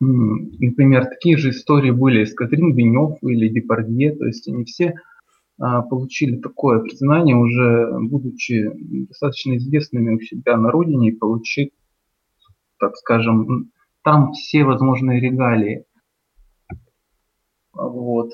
например, 0.00 1.06
такие 1.06 1.36
же 1.36 1.50
истории 1.50 1.90
были 1.90 2.24
с 2.24 2.34
Катрин 2.34 2.74
Венев 2.74 3.18
или 3.22 3.48
Депардье, 3.48 4.14
то 4.14 4.26
есть 4.26 4.48
они 4.48 4.64
все 4.64 4.94
а, 5.58 5.82
получили 5.82 6.36
такое 6.36 6.80
признание, 6.80 7.36
уже 7.36 7.90
будучи 8.00 8.70
достаточно 9.08 9.56
известными 9.56 10.16
у 10.16 10.20
себя 10.20 10.56
на 10.56 10.70
родине 10.70 11.10
и 11.10 11.16
получив, 11.16 11.70
так 12.78 12.96
скажем, 12.96 13.70
там 14.02 14.32
все 14.32 14.64
возможные 14.64 15.20
регалии. 15.20 15.84
Вот. 17.72 18.32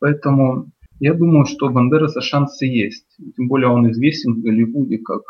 Поэтому 0.00 0.72
я 1.00 1.14
думаю, 1.14 1.46
что 1.46 1.66
у 1.66 1.70
Бандераса 1.70 2.20
шансы 2.20 2.66
есть. 2.66 3.06
Тем 3.36 3.48
более 3.48 3.68
он 3.68 3.90
известен 3.90 4.34
в 4.34 4.42
Голливуде 4.42 4.98
как 4.98 5.22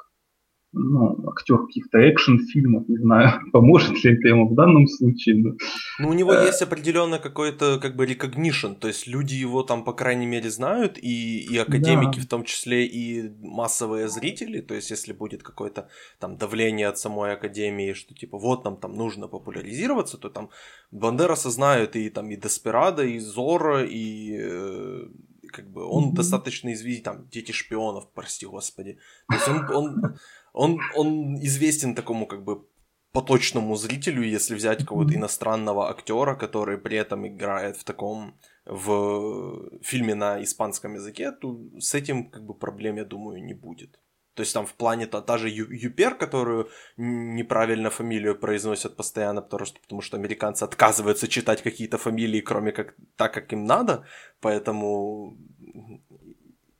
ну, 0.74 1.28
актер 1.28 1.58
каких-то 1.66 1.98
экшн-фильмов, 1.98 2.88
не 2.88 2.98
знаю, 2.98 3.40
поможет 3.52 4.04
ли 4.04 4.12
это 4.12 4.28
ему 4.28 4.48
в 4.48 4.54
данном 4.54 4.86
случае. 4.86 5.36
Но... 5.36 5.52
Ну, 6.00 6.08
у 6.08 6.12
него 6.12 6.32
э... 6.34 6.46
есть 6.46 6.62
определенный 6.62 7.18
какой-то, 7.18 7.78
как 7.80 7.96
бы, 7.96 8.06
recognition, 8.06 8.74
то 8.74 8.88
есть 8.88 9.06
люди 9.06 9.34
его 9.34 9.62
там, 9.62 9.84
по 9.84 9.92
крайней 9.92 10.26
мере, 10.26 10.50
знают, 10.50 10.98
и, 10.98 11.40
и 11.40 11.56
академики 11.56 12.16
да. 12.16 12.22
в 12.22 12.26
том 12.26 12.44
числе, 12.44 12.86
и 12.86 13.30
массовые 13.40 14.08
зрители, 14.08 14.60
то 14.60 14.74
есть 14.74 14.90
если 14.90 15.12
будет 15.12 15.42
какое-то 15.42 15.88
там 16.18 16.36
давление 16.36 16.88
от 16.88 16.98
самой 16.98 17.32
академии, 17.32 17.92
что 17.92 18.14
типа 18.14 18.38
вот 18.38 18.64
нам 18.64 18.76
там 18.76 18.94
нужно 18.94 19.28
популяризироваться, 19.28 20.18
то 20.18 20.28
там 20.28 20.50
Бандераса 20.90 21.50
знают 21.50 21.96
и 21.96 22.10
там 22.10 22.30
и 22.30 22.36
Деспирадо, 22.36 23.04
и 23.04 23.18
Зора, 23.18 23.84
и 23.84 24.36
э, 24.38 25.06
как 25.54 25.70
бы 25.70 25.84
он 25.84 26.04
mm-hmm. 26.04 26.16
достаточно 26.16 26.72
известен, 26.72 27.04
там, 27.04 27.28
дети 27.28 27.52
шпионов, 27.52 28.12
прости 28.12 28.46
господи. 28.46 28.98
То 29.28 29.34
есть 29.34 29.48
он, 29.48 29.70
он, 29.74 30.18
он, 30.52 30.80
он 30.96 31.36
известен 31.36 31.94
такому 31.94 32.26
как 32.26 32.44
бы 32.44 32.66
поточному 33.12 33.76
зрителю, 33.76 34.22
если 34.22 34.56
взять 34.56 34.80
какого-то 34.80 35.14
иностранного 35.14 35.88
актера, 35.88 36.34
который 36.34 36.78
при 36.78 36.96
этом 36.96 37.26
играет 37.26 37.76
в 37.76 37.84
таком 37.84 38.34
в 38.66 39.80
фильме 39.82 40.14
на 40.14 40.42
испанском 40.42 40.94
языке, 40.94 41.30
то 41.30 41.60
с 41.78 41.94
этим 41.94 42.30
как 42.30 42.44
бы 42.44 42.54
проблем, 42.54 42.96
я 42.96 43.04
думаю, 43.04 43.44
не 43.44 43.54
будет. 43.54 44.00
То 44.34 44.42
есть 44.42 44.54
там 44.54 44.66
в 44.66 44.72
плане 44.74 45.06
та, 45.06 45.20
та 45.20 45.38
же 45.38 45.48
Ю, 45.48 45.66
Юпер, 45.70 46.18
которую 46.18 46.68
неправильно 46.96 47.90
фамилию 47.90 48.38
произносят 48.38 48.96
постоянно, 48.96 49.42
потому 49.42 49.66
что, 49.66 49.80
потому 49.80 50.02
что 50.02 50.16
американцы 50.16 50.64
отказываются 50.64 51.28
читать 51.28 51.62
какие-то 51.62 51.98
фамилии, 51.98 52.40
кроме 52.40 52.72
как 52.72 52.94
так, 53.16 53.34
как 53.34 53.52
им 53.52 53.64
надо. 53.64 54.04
Поэтому 54.40 55.36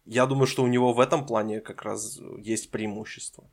я 0.05 0.27
думаю, 0.27 0.47
что 0.47 0.63
у 0.63 0.69
него 0.69 0.93
в 0.93 1.01
этом 1.01 1.27
плане 1.27 1.61
как 1.61 1.83
раз 1.83 2.21
есть 2.39 2.71
преимущество. 2.71 3.51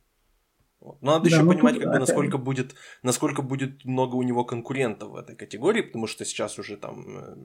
Вот. 0.79 1.01
Но 1.01 1.11
надо 1.11 1.29
да, 1.29 1.35
еще 1.35 1.43
ну, 1.43 1.51
понимать, 1.51 1.79
как 1.79 1.91
бы, 1.91 1.99
насколько 1.99 2.37
будет, 2.39 2.75
насколько 3.03 3.43
будет 3.43 3.85
много 3.85 4.15
у 4.15 4.23
него 4.23 4.43
конкурентов 4.43 5.11
в 5.11 5.15
этой 5.15 5.35
категории, 5.35 5.83
потому 5.83 6.07
что 6.07 6.25
сейчас 6.25 6.57
уже 6.57 6.75
там 6.75 7.17
э, 7.17 7.35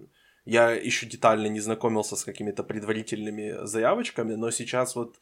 я 0.47 0.71
еще 0.71 1.07
детально 1.07 1.49
не 1.49 1.61
знакомился 1.61 2.17
с 2.17 2.25
какими-то 2.25 2.65
предварительными 2.65 3.67
заявочками, 3.67 4.37
но 4.37 4.51
сейчас 4.51 4.97
вот 4.97 5.21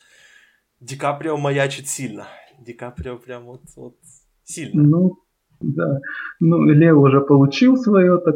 Ди 0.81 0.97
Каприо 0.97 1.37
маячит 1.37 1.88
сильно. 1.88 2.26
Ди 2.59 2.73
Каприо 2.73 3.19
прям 3.19 3.45
вот, 3.45 3.62
вот 3.76 3.97
сильно. 4.45 4.83
Ну, 4.83 5.19
да. 5.61 6.00
Ну, 6.40 6.62
Лео 6.64 7.00
уже 7.00 7.21
получил 7.21 7.76
свое, 7.76 8.19
так 8.19 8.35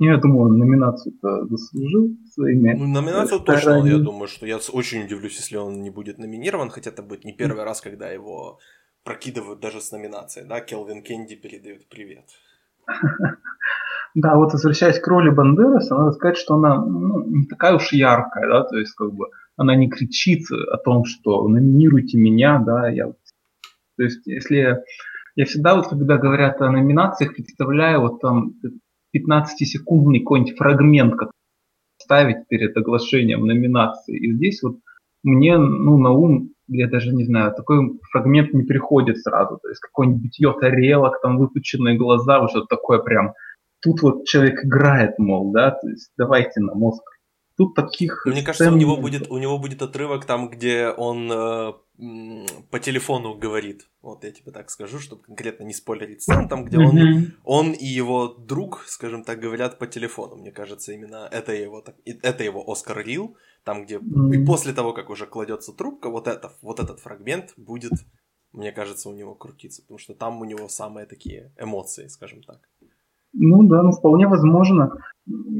я 0.00 0.16
думаю, 0.18 0.50
он 0.50 0.58
номинацию-то 0.58 1.46
заслужил 1.46 2.16
своими. 2.32 2.74
Ну, 2.74 2.86
номинацию 2.86 3.40
точно, 3.40 3.84
я 3.86 3.98
думаю, 3.98 4.28
что 4.28 4.46
я 4.46 4.58
очень 4.72 5.04
удивлюсь, 5.04 5.36
если 5.36 5.56
он 5.56 5.82
не 5.82 5.90
будет 5.90 6.18
номинирован, 6.18 6.70
хотя 6.70 6.90
это 6.90 7.02
будет 7.02 7.24
не 7.24 7.32
первый 7.32 7.64
раз, 7.64 7.80
когда 7.80 8.10
его 8.10 8.58
прокидывают 9.04 9.60
даже 9.60 9.80
с 9.80 9.92
номинацией, 9.92 10.46
да, 10.46 10.60
Келвин 10.60 11.02
Кенди 11.02 11.36
передает 11.36 11.88
привет. 11.88 12.24
Да, 14.14 14.36
вот 14.36 14.52
возвращаясь 14.52 14.98
к 14.98 15.06
роли 15.06 15.30
Бандераса, 15.30 15.96
надо 15.96 16.12
сказать, 16.12 16.36
что 16.36 16.54
она 16.54 16.84
ну, 16.84 17.24
не 17.26 17.46
такая 17.46 17.74
уж 17.74 17.92
яркая, 17.92 18.46
да, 18.46 18.64
то 18.64 18.76
есть 18.76 18.94
как 18.94 19.12
бы 19.12 19.26
она 19.56 19.74
не 19.74 19.88
кричит 19.88 20.44
о 20.50 20.76
том, 20.76 21.04
что 21.04 21.46
номинируйте 21.48 22.18
меня, 22.18 22.58
да, 22.58 22.88
я... 22.88 23.06
То 23.96 24.02
есть 24.02 24.26
если 24.26 24.82
я 25.34 25.46
всегда 25.46 25.76
вот, 25.76 25.88
когда 25.88 26.18
говорят 26.18 26.60
о 26.60 26.70
номинациях, 26.70 27.34
представляю 27.34 28.00
вот 28.00 28.20
там 28.20 28.54
15-секундный 29.16 30.20
какой-нибудь 30.20 30.56
фрагмент, 30.56 31.14
который 31.14 31.32
ставить 32.02 32.48
перед 32.48 32.76
оглашением 32.76 33.46
номинации. 33.46 34.18
И 34.18 34.32
здесь 34.32 34.62
вот 34.62 34.78
мне 35.22 35.56
ну, 35.56 35.98
на 35.98 36.10
ум, 36.10 36.50
я 36.68 36.88
даже 36.88 37.14
не 37.14 37.24
знаю, 37.24 37.54
такой 37.54 37.98
фрагмент 38.10 38.52
не 38.52 38.64
приходит 38.64 39.18
сразу. 39.18 39.58
То 39.62 39.68
есть 39.68 39.80
какой-нибудь 39.80 40.22
битье 40.22 40.54
тарелок, 40.60 41.20
там 41.22 41.38
выпученные 41.38 41.96
глаза, 41.96 42.40
вот 42.40 42.50
что-то 42.50 42.66
такое 42.66 42.98
прям. 42.98 43.32
Тут 43.82 44.02
вот 44.02 44.24
человек 44.26 44.64
играет, 44.64 45.18
мол, 45.18 45.52
да, 45.52 45.72
то 45.72 45.88
есть 45.88 46.12
давайте 46.16 46.60
на 46.60 46.74
мозг 46.74 47.02
Тут 47.56 47.74
таких. 47.74 48.24
Мне 48.24 48.42
кажется, 48.42 48.72
у 48.72 48.76
него 48.76 48.96
будет 48.96 49.30
у 49.30 49.38
него 49.38 49.58
будет 49.58 49.82
отрывок 49.82 50.24
там, 50.24 50.48
где 50.48 50.88
он 50.88 51.30
э, 51.30 51.72
по 52.70 52.80
телефону 52.80 53.34
говорит. 53.34 53.90
Вот 54.00 54.24
я 54.24 54.30
тебе 54.30 54.52
так 54.52 54.70
скажу, 54.70 54.98
чтобы 54.98 55.22
конкретно 55.22 55.64
не 55.64 55.74
спойлерить 55.74 56.22
сцену, 56.22 56.48
там, 56.48 56.64
где 56.64 56.78
он, 56.78 57.32
он 57.44 57.72
и 57.72 57.84
его 57.84 58.28
друг, 58.28 58.84
скажем 58.86 59.22
так, 59.22 59.38
говорят 59.38 59.78
по 59.78 59.86
телефону. 59.86 60.36
Мне 60.36 60.50
кажется, 60.50 60.92
именно 60.92 61.28
это 61.30 61.52
его 61.52 61.82
так, 61.82 61.96
это 62.04 62.42
его 62.42 62.64
Оскар 62.70 63.04
Рил, 63.04 63.36
там, 63.64 63.84
где 63.84 63.96
и 63.96 64.44
после 64.44 64.72
того, 64.72 64.94
как 64.94 65.10
уже 65.10 65.26
кладется 65.26 65.72
трубка, 65.72 66.08
вот 66.08 66.28
это, 66.28 66.52
вот 66.62 66.80
этот 66.80 67.00
фрагмент 67.00 67.52
будет, 67.58 67.92
мне 68.52 68.72
кажется, 68.72 69.10
у 69.10 69.12
него 69.12 69.34
крутиться, 69.34 69.82
потому 69.82 69.98
что 69.98 70.14
там 70.14 70.40
у 70.40 70.44
него 70.44 70.68
самые 70.68 71.06
такие 71.06 71.52
эмоции, 71.58 72.08
скажем 72.08 72.42
так. 72.42 72.68
Ну 73.34 73.62
да, 73.64 73.82
ну 73.82 73.92
вполне 73.92 74.26
возможно, 74.26 74.92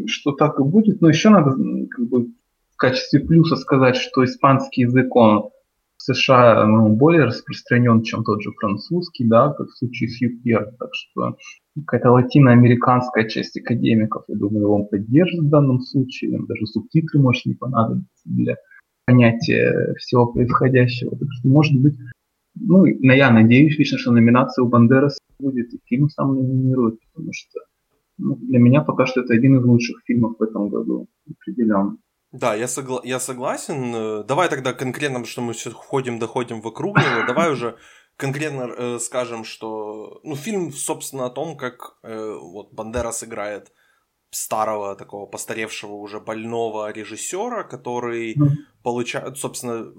что 0.06 0.32
так 0.32 0.58
и 0.60 0.62
будет. 0.62 1.00
Но 1.00 1.08
еще 1.08 1.30
надо 1.30 1.56
как 1.90 2.08
бы, 2.08 2.26
в 2.70 2.76
качестве 2.76 3.20
плюса 3.20 3.56
сказать, 3.56 3.96
что 3.96 4.24
испанский 4.24 4.82
язык, 4.82 5.14
он 5.14 5.50
в 5.96 6.02
США 6.02 6.66
ну, 6.66 6.88
более 6.88 7.24
распространен, 7.24 8.02
чем 8.02 8.24
тот 8.24 8.42
же 8.42 8.50
французский, 8.52 9.24
да, 9.24 9.52
как 9.52 9.68
в 9.68 9.78
случае 9.78 10.08
с 10.08 10.20
ЮПЕР. 10.20 10.74
Так 10.78 10.90
что 10.92 11.36
какая-то 11.76 12.10
латиноамериканская 12.10 13.28
часть 13.28 13.56
академиков, 13.56 14.24
я 14.28 14.36
думаю, 14.36 14.70
он 14.70 14.88
поддержит 14.88 15.40
в 15.40 15.48
данном 15.48 15.80
случае. 15.80 16.40
Даже 16.46 16.66
субтитры, 16.66 17.20
может, 17.20 17.46
не 17.46 17.54
понадобиться 17.54 18.24
для 18.24 18.56
понятия 19.06 19.94
всего 19.98 20.26
происходящего. 20.26 21.16
Так 21.16 21.28
что, 21.38 21.48
может 21.48 21.80
быть, 21.80 21.96
ну, 22.54 22.84
я 22.84 23.30
надеюсь 23.30 23.78
лично, 23.78 23.96
что 23.96 24.12
номинация 24.12 24.64
у 24.64 24.68
Бандераса 24.68 25.18
будет, 25.42 25.74
и 25.74 25.80
фильм 25.84 26.08
сам 26.08 26.34
номинирует, 26.34 27.00
потому 27.12 27.32
что 27.32 27.60
ну, 28.18 28.36
для 28.36 28.58
меня 28.58 28.82
пока 28.82 29.06
что 29.06 29.20
это 29.20 29.34
один 29.34 29.58
из 29.58 29.64
лучших 29.64 29.96
фильмов 30.06 30.36
в 30.38 30.42
этом 30.42 30.68
году, 30.68 31.08
определенно. 31.30 31.96
Да, 32.32 32.54
я, 32.54 32.64
согла- 32.66 33.02
я 33.04 33.20
согласен. 33.20 34.24
Давай 34.26 34.48
тогда 34.48 34.72
конкретно, 34.72 35.24
что 35.24 35.42
мы 35.42 35.52
сейчас 35.54 35.74
ходим, 35.74 36.18
доходим 36.18 36.60
вокруг 36.62 36.96
него, 36.96 37.26
давай 37.26 37.52
уже 37.52 37.76
конкретно 38.16 38.70
э, 38.76 38.98
скажем, 38.98 39.44
что 39.44 40.20
ну, 40.22 40.36
фильм, 40.36 40.72
собственно, 40.72 41.26
о 41.26 41.30
том, 41.30 41.56
как 41.56 41.98
э, 42.02 42.38
вот 42.40 42.72
Бандера 42.72 43.12
сыграет 43.12 43.72
старого 44.32 44.96
такого 44.96 45.26
постаревшего 45.26 45.92
уже 45.92 46.18
больного 46.18 46.90
режиссера, 46.90 47.64
который 47.64 48.34
получает, 48.82 49.36
собственно, 49.36 49.92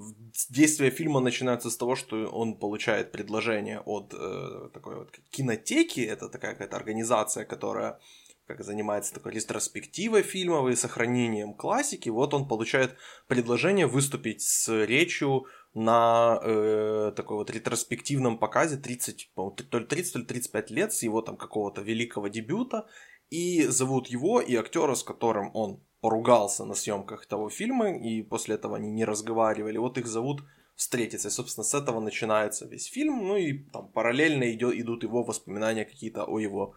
действие 0.50 0.90
фильма 0.90 1.20
начинается 1.20 1.70
с 1.70 1.78
того, 1.78 1.96
что 1.96 2.26
он 2.26 2.56
получает 2.56 3.12
предложение 3.12 3.80
от 3.80 4.14
э, 4.14 4.70
такой 4.74 4.96
вот 4.96 5.12
кинотеки, 5.30 6.02
это 6.02 6.30
такая 6.30 6.54
какая-то 6.54 6.76
организация, 6.76 7.46
которая 7.46 8.00
как 8.48 8.64
занимается 8.64 9.14
такой 9.14 9.34
ретроспективой 9.34 10.24
фильмовой, 10.24 10.76
сохранением 10.76 11.54
классики, 11.54 12.10
вот 12.10 12.34
он 12.34 12.48
получает 12.48 12.98
предложение 13.28 13.88
выступить 13.88 14.42
с 14.42 14.86
речью 14.86 15.46
на 15.74 16.40
э, 16.44 17.14
такой 17.16 17.38
вот 17.38 17.50
ретроспективном 17.50 18.38
показе 18.38 18.78
30, 18.78 19.32
то 19.36 19.80
ли 19.80 19.86
30, 19.86 20.14
то 20.14 20.20
ли 20.20 20.26
35 20.26 20.72
лет 20.72 20.94
с 20.94 21.04
его 21.04 21.22
там 21.22 21.38
какого-то 21.38 21.82
великого 21.82 22.28
дебюта, 22.28 22.86
и 23.34 23.68
зовут 23.68 24.08
его 24.08 24.42
и 24.42 24.56
актера, 24.56 24.94
с 24.94 25.04
которым 25.04 25.50
он 25.56 25.80
поругался 26.02 26.66
на 26.66 26.76
съемках 26.76 27.26
того 27.26 27.50
фильма, 27.50 27.98
и 27.98 28.22
после 28.22 28.56
этого 28.56 28.76
они 28.76 28.92
не 28.92 29.06
разговаривали, 29.06 29.80
вот 29.80 29.98
их 29.98 30.06
зовут 30.06 30.44
встретиться. 30.76 31.30
И, 31.30 31.32
собственно, 31.32 31.64
с 31.64 31.74
этого 31.74 32.00
начинается 32.00 32.68
весь 32.68 32.86
фильм, 32.86 33.28
ну 33.28 33.38
и 33.38 33.54
там 33.72 33.88
параллельно 33.88 34.52
идет, 34.54 34.76
идут 34.76 35.04
его 35.04 35.24
воспоминания 35.24 35.86
какие-то 35.86 36.26
о 36.26 36.40
его 36.40 36.74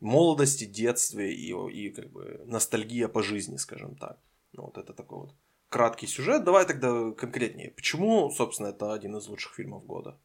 молодости, 0.00 0.66
детстве 0.66 1.34
и, 1.34 1.52
и 1.72 1.90
как 1.90 2.12
бы 2.12 2.44
ностальгия 2.46 3.08
по 3.08 3.22
жизни, 3.22 3.56
скажем 3.56 3.96
так. 3.96 4.18
Ну, 4.52 4.62
вот 4.62 4.78
это 4.78 4.92
такой 4.92 5.18
вот 5.18 5.34
краткий 5.68 6.06
сюжет. 6.06 6.44
Давай 6.44 6.64
тогда 6.64 7.10
конкретнее. 7.10 7.70
Почему, 7.70 8.30
собственно, 8.30 8.68
это 8.68 8.92
один 8.92 9.16
из 9.16 9.28
лучших 9.28 9.54
фильмов 9.54 9.84
года? 9.86 10.16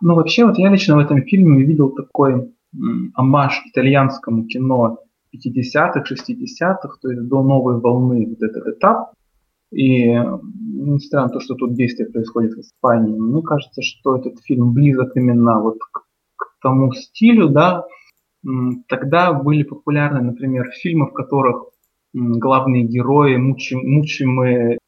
Ну, 0.00 0.14
вообще, 0.14 0.44
вот 0.44 0.58
я 0.58 0.70
лично 0.70 0.96
в 0.96 0.98
этом 0.98 1.22
фильме 1.22 1.64
видел 1.64 1.90
такой 1.90 2.54
амаш 3.14 3.62
итальянскому 3.66 4.46
кино 4.46 4.98
50-х, 5.34 6.02
60-х, 6.02 6.98
то 7.00 7.10
есть 7.10 7.28
до 7.28 7.42
новой 7.42 7.80
волны 7.80 8.26
вот 8.28 8.42
этот 8.42 8.66
этап. 8.66 9.12
И 9.72 10.06
несмотря 10.06 11.26
на 11.26 11.28
то, 11.28 11.40
что 11.40 11.54
тут 11.54 11.74
действие 11.74 12.08
происходит 12.08 12.52
в 12.52 12.60
Испании, 12.60 13.18
мне 13.18 13.42
кажется, 13.42 13.82
что 13.82 14.16
этот 14.16 14.40
фильм 14.42 14.72
близок 14.72 15.16
именно 15.16 15.60
вот 15.60 15.78
к, 15.78 16.02
к 16.36 16.44
тому 16.62 16.92
стилю, 16.92 17.48
да. 17.48 17.84
Тогда 18.88 19.32
были 19.32 19.62
популярны, 19.62 20.20
например, 20.20 20.70
фильмы, 20.82 21.06
в 21.06 21.12
которых 21.12 21.64
главные 22.12 22.84
герои, 22.84 23.36
мучимые 23.36 24.78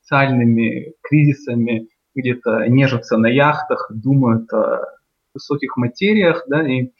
социальными 0.00 0.94
кризисами, 1.02 1.88
где-то 2.14 2.66
нежатся 2.68 3.18
на 3.18 3.28
яхтах, 3.28 3.90
думают 3.94 4.52
о 4.52 4.80
высоких 5.34 5.76
материях, 5.76 6.44
да, 6.48 6.66
и 6.66 6.90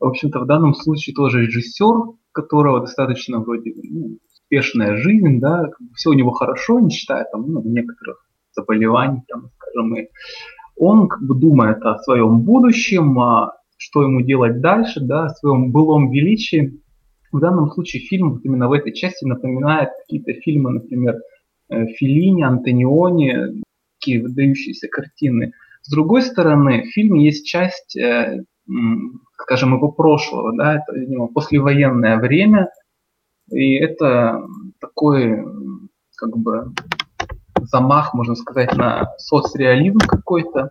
в 0.00 0.06
общем-то, 0.06 0.40
в 0.40 0.46
данном 0.46 0.74
случае 0.74 1.14
тоже 1.14 1.42
режиссер, 1.42 2.14
которого 2.32 2.80
достаточно 2.80 3.38
вроде 3.38 3.74
ну, 3.82 4.18
успешная 4.26 4.96
жизнь, 4.96 5.40
да, 5.40 5.70
все 5.94 6.10
у 6.10 6.14
него 6.14 6.30
хорошо, 6.32 6.80
не 6.80 6.90
считая 6.90 7.26
там 7.30 7.52
ну, 7.52 7.62
некоторых 7.62 8.26
заболеваний, 8.52 9.20
там, 9.28 9.50
скажем, 9.58 9.96
и 9.96 10.08
он 10.76 11.08
как 11.08 11.22
бы 11.22 11.34
думает 11.34 11.82
о 11.82 11.98
своем 11.98 12.40
будущем, 12.40 13.18
о 13.18 13.52
что 13.76 14.02
ему 14.02 14.20
делать 14.20 14.60
дальше, 14.60 15.00
да, 15.00 15.26
о 15.26 15.30
своем 15.30 15.70
былом 15.70 16.10
величии. 16.10 16.80
В 17.32 17.40
данном 17.40 17.70
случае 17.70 18.02
фильм 18.02 18.32
вот 18.32 18.44
именно 18.44 18.68
в 18.68 18.72
этой 18.72 18.92
части 18.92 19.24
напоминает 19.24 19.90
какие-то 20.00 20.34
фильмы, 20.40 20.72
например, 20.72 21.16
э, 21.70 21.86
Филини, 21.86 22.42
Антониони, 22.42 23.62
такие 23.98 24.22
выдающиеся 24.22 24.88
картины. 24.88 25.52
С 25.82 25.90
другой 25.90 26.22
стороны, 26.22 26.82
в 26.82 26.92
фильме 26.92 27.24
есть 27.24 27.46
часть 27.46 27.96
э, 27.96 28.44
скажем, 29.42 29.74
его 29.74 29.90
прошлого, 29.90 30.56
да, 30.56 30.76
это, 30.76 30.98
видимо, 30.98 31.28
послевоенное 31.28 32.18
время, 32.18 32.70
и 33.50 33.74
это 33.74 34.42
такой, 34.80 35.44
как 36.16 36.36
бы, 36.36 36.72
замах, 37.62 38.14
можно 38.14 38.34
сказать, 38.34 38.76
на 38.76 39.12
соцреализм 39.18 39.98
какой-то. 39.98 40.70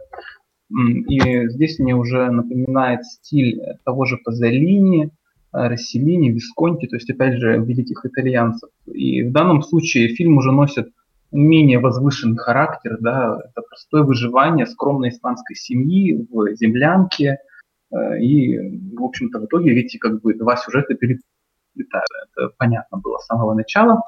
И 1.07 1.47
здесь 1.49 1.79
мне 1.79 1.95
уже 1.95 2.29
напоминает 2.29 3.03
стиль 3.05 3.59
того 3.85 4.05
же 4.05 4.17
Пазолини, 4.23 5.11
Расселини, 5.51 6.29
Висконти, 6.29 6.87
то 6.87 6.95
есть, 6.95 7.09
опять 7.09 7.39
же, 7.39 7.57
великих 7.57 8.05
итальянцев. 8.05 8.69
И 8.85 9.23
в 9.23 9.31
данном 9.31 9.63
случае 9.63 10.09
фильм 10.09 10.37
уже 10.37 10.51
носит 10.51 10.89
менее 11.31 11.79
возвышенный 11.79 12.37
характер, 12.37 12.97
да, 13.01 13.39
это 13.43 13.61
простое 13.67 14.03
выживание 14.03 14.67
скромной 14.67 15.09
испанской 15.09 15.55
семьи 15.55 16.27
в 16.31 16.55
землянке, 16.55 17.39
Э, 17.39 17.48
и, 17.91 18.57
в 18.95 19.03
общем-то, 19.03 19.39
в 19.39 19.45
итоге, 19.45 19.73
видите, 19.73 19.99
как 19.99 20.21
бы 20.21 20.33
два 20.33 20.57
сюжета 20.57 20.93
переплетают. 20.93 22.07
Это 22.35 22.53
понятно 22.57 22.97
было 22.97 23.17
с 23.17 23.25
самого 23.25 23.53
начала. 23.53 24.01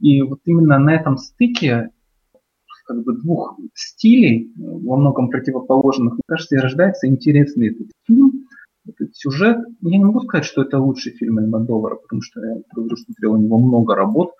И 0.00 0.22
вот 0.22 0.40
именно 0.46 0.78
на 0.78 0.94
этом 0.94 1.16
стыке 1.18 1.90
как 2.90 3.04
бы 3.04 3.16
двух 3.16 3.56
стилей, 3.74 4.52
во 4.56 4.96
многом 4.96 5.28
противоположных, 5.28 6.14
мне 6.14 6.22
кажется, 6.26 6.56
и 6.56 6.58
рождается 6.58 7.06
интересный 7.06 7.68
этот 7.68 7.86
фильм, 8.04 8.48
этот 8.84 9.14
сюжет. 9.14 9.58
Я 9.82 9.98
не 9.98 10.04
могу 10.04 10.20
сказать, 10.22 10.44
что 10.44 10.62
это 10.62 10.80
лучший 10.80 11.12
фильм 11.12 11.38
Альмадовара, 11.38 11.94
потому 11.94 12.20
что 12.20 12.44
я 12.44 12.56
говорю, 12.74 12.96
смотрел 12.96 13.34
у 13.34 13.36
него 13.36 13.58
много 13.58 13.94
работ, 13.94 14.32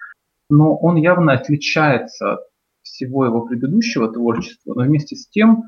но 0.49 0.75
он 0.77 0.97
явно 0.97 1.35
отличается 1.35 2.33
от 2.33 2.41
всего 2.83 3.25
его 3.25 3.43
предыдущего 3.43 4.13
творчества, 4.13 4.75
но 4.75 4.83
вместе 4.83 5.15
с 5.15 5.29
тем 5.29 5.63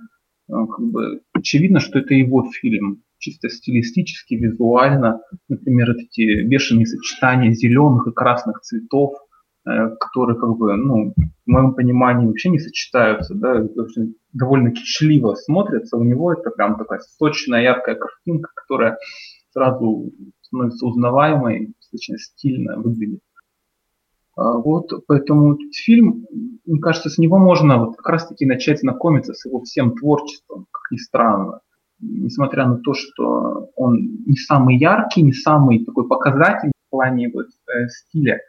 э, 0.48 0.52
как 0.52 0.84
бы, 0.84 1.20
очевидно, 1.32 1.78
что 1.78 2.00
это 2.00 2.14
его 2.14 2.50
фильм 2.50 3.04
чисто 3.22 3.48
стилистически, 3.48 4.34
визуально, 4.34 5.20
например, 5.48 5.92
эти 5.92 6.42
бешеные 6.42 6.86
сочетания 6.86 7.52
зеленых 7.52 8.08
и 8.08 8.12
красных 8.12 8.60
цветов, 8.60 9.14
э, 9.64 9.90
которые, 10.00 10.38
как 10.38 10.50
бы, 10.56 10.74
ну, 10.74 11.14
в 11.16 11.50
моем 11.50 11.74
понимании 11.74 12.26
вообще 12.26 12.50
не 12.50 12.58
сочетаются, 12.58 13.34
да, 13.34 13.64
довольно 14.32 14.72
кичливо 14.72 15.34
смотрятся, 15.34 15.96
у 15.96 16.04
него 16.04 16.32
это 16.32 16.50
прям 16.50 16.76
такая 16.76 16.98
сочная, 16.98 17.62
яркая 17.62 17.94
картинка, 17.94 18.50
которая 18.54 18.98
сразу 19.52 20.10
становится 20.40 20.86
узнаваемой, 20.86 21.74
достаточно 21.78 22.18
стильно 22.18 22.76
выглядит. 22.76 23.20
А 24.34 24.56
вот, 24.56 24.90
поэтому 25.06 25.58
фильм, 25.72 26.26
мне 26.64 26.80
кажется, 26.80 27.08
с 27.08 27.18
него 27.18 27.38
можно 27.38 27.78
вот 27.78 27.96
как 27.96 28.08
раз-таки 28.08 28.46
начать 28.46 28.80
знакомиться 28.80 29.34
с 29.34 29.44
его 29.44 29.60
всем 29.62 29.94
творчеством, 29.94 30.66
как 30.72 30.90
ни 30.90 30.96
странно 30.96 31.60
несмотря 32.02 32.66
на 32.66 32.78
то, 32.78 32.92
что 32.94 33.70
он 33.76 34.24
не 34.26 34.36
самый 34.36 34.76
яркий, 34.76 35.22
не 35.22 35.32
самый 35.32 35.84
такой 35.84 36.06
показательный 36.06 36.72
в 36.88 36.90
плане 36.90 37.24
его 37.24 37.42
э, 37.42 37.88
стиля, 37.88 38.40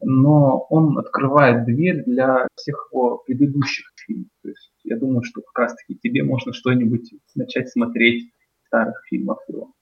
но 0.00 0.66
он 0.70 0.98
открывает 0.98 1.64
дверь 1.64 2.04
для 2.04 2.46
всех 2.54 2.88
его 2.92 3.18
предыдущих 3.18 3.86
фильмов. 4.06 4.28
То 4.42 4.48
есть 4.48 4.72
я 4.84 4.98
думаю, 4.98 5.22
что 5.22 5.42
как 5.42 5.58
раз-таки 5.58 5.98
тебе 5.98 6.22
можно 6.24 6.52
что-нибудь 6.52 7.12
начать 7.34 7.70
смотреть 7.70 8.32
старых 8.66 9.02
фильмах 9.08 9.38
его. 9.48 9.72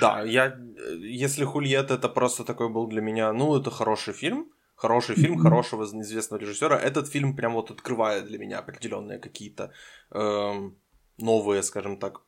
Да, 0.00 0.22
я, 0.22 0.58
если 0.98 1.44
Хульет 1.44 1.90
это 1.90 2.08
просто 2.08 2.44
такой 2.44 2.68
был 2.68 2.88
для 2.88 3.00
меня, 3.00 3.32
ну, 3.32 3.56
это 3.56 3.70
хороший 3.70 4.14
фильм, 4.14 4.50
хороший 4.74 5.14
фильм 5.14 5.38
mm-hmm. 5.38 5.42
хорошего 5.42 5.86
неизвестного 5.92 6.40
режиссера. 6.40 6.76
Этот 6.76 7.08
фильм 7.08 7.36
прям 7.36 7.52
вот 7.52 7.70
открывает 7.70 8.26
для 8.26 8.38
меня 8.38 8.58
определенные 8.58 9.18
какие-то 9.18 9.72
эм, 10.10 10.76
новые, 11.18 11.62
скажем 11.62 11.98
так, 11.98 12.22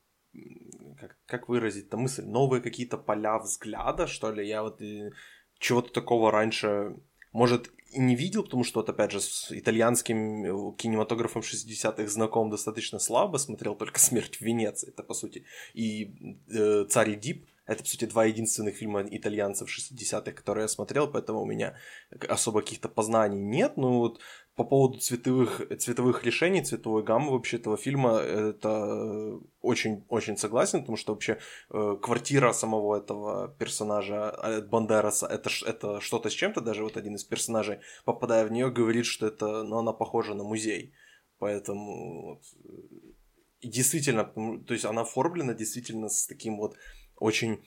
как, 0.99 1.16
как 1.27 1.49
выразить-то 1.49 1.97
мысль, 1.97 2.25
новые 2.25 2.62
какие-то 2.62 2.99
поля 2.99 3.38
взгляда, 3.38 4.07
что 4.07 4.33
ли. 4.33 4.47
Я 4.47 4.62
вот 4.62 4.81
э, 4.81 5.11
чего-то 5.59 5.92
такого 5.92 6.31
раньше, 6.31 6.97
может, 7.33 7.71
и 7.92 8.01
не 8.01 8.16
видел, 8.16 8.42
потому 8.45 8.64
что, 8.64 8.81
вот, 8.81 8.88
опять 8.88 9.12
же, 9.12 9.21
с 9.21 9.53
итальянским 9.53 10.45
э, 10.45 10.77
кинематографом 10.77 11.42
60-х 11.42 12.07
знаком 12.07 12.51
достаточно 12.51 12.99
слабо, 12.99 13.38
смотрел 13.38 13.75
только 13.75 13.99
«Смерть 14.01 14.37
в 14.37 14.40
Венеции», 14.40 14.88
это, 14.88 15.03
по 15.03 15.14
сути, 15.14 15.45
и 15.75 16.38
э, 16.51 16.87
«Царь 16.88 17.18
Дип», 17.18 17.47
это, 17.64 17.83
по 17.83 17.88
сути, 17.88 18.07
два 18.07 18.25
единственных 18.25 18.77
фильма 18.77 19.03
итальянцев 19.03 19.68
60-х, 19.68 20.33
которые 20.33 20.64
я 20.64 20.68
смотрел, 20.68 21.07
поэтому 21.07 21.42
у 21.42 21.47
меня 21.47 21.77
особо 22.29 22.61
каких-то 22.61 22.88
познаний 22.88 23.40
нет. 23.40 23.77
Ну, 23.77 23.99
вот 23.99 24.21
по 24.55 24.65
поводу 24.65 24.99
цветовых, 24.99 25.62
цветовых 25.79 26.25
решений, 26.25 26.62
цветовой 26.62 27.03
гаммы 27.03 27.33
вообще 27.33 27.57
этого 27.57 27.77
фильма, 27.77 28.19
это 28.19 29.41
очень-очень 29.62 30.37
согласен, 30.37 30.81
потому 30.81 30.97
что 30.97 31.15
вообще 31.15 31.38
э, 31.71 31.97
квартира 32.03 32.53
самого 32.53 32.97
этого 32.97 33.49
персонажа 33.59 34.35
э, 34.43 34.61
Бандераса, 34.61 35.27
это, 35.27 35.51
это 35.67 36.01
что-то 36.01 36.29
с 36.29 36.33
чем-то, 36.33 36.61
даже 36.61 36.83
вот 36.83 36.97
один 36.97 37.15
из 37.15 37.25
персонажей, 37.25 37.79
попадая 38.05 38.45
в 38.45 38.53
нее, 38.53 38.71
говорит, 38.71 39.07
что 39.07 39.27
это, 39.27 39.62
ну, 39.62 39.79
она 39.79 39.93
похожа 39.93 40.35
на 40.35 40.45
музей. 40.45 40.93
Поэтому 41.38 42.23
вот, 42.23 42.43
и 43.61 43.69
действительно, 43.69 44.25
то 44.25 44.75
есть 44.75 44.85
она 44.85 45.03
оформлена 45.03 45.55
действительно 45.55 46.09
с 46.09 46.27
таким 46.27 46.59
вот 46.59 46.77
очень 47.17 47.65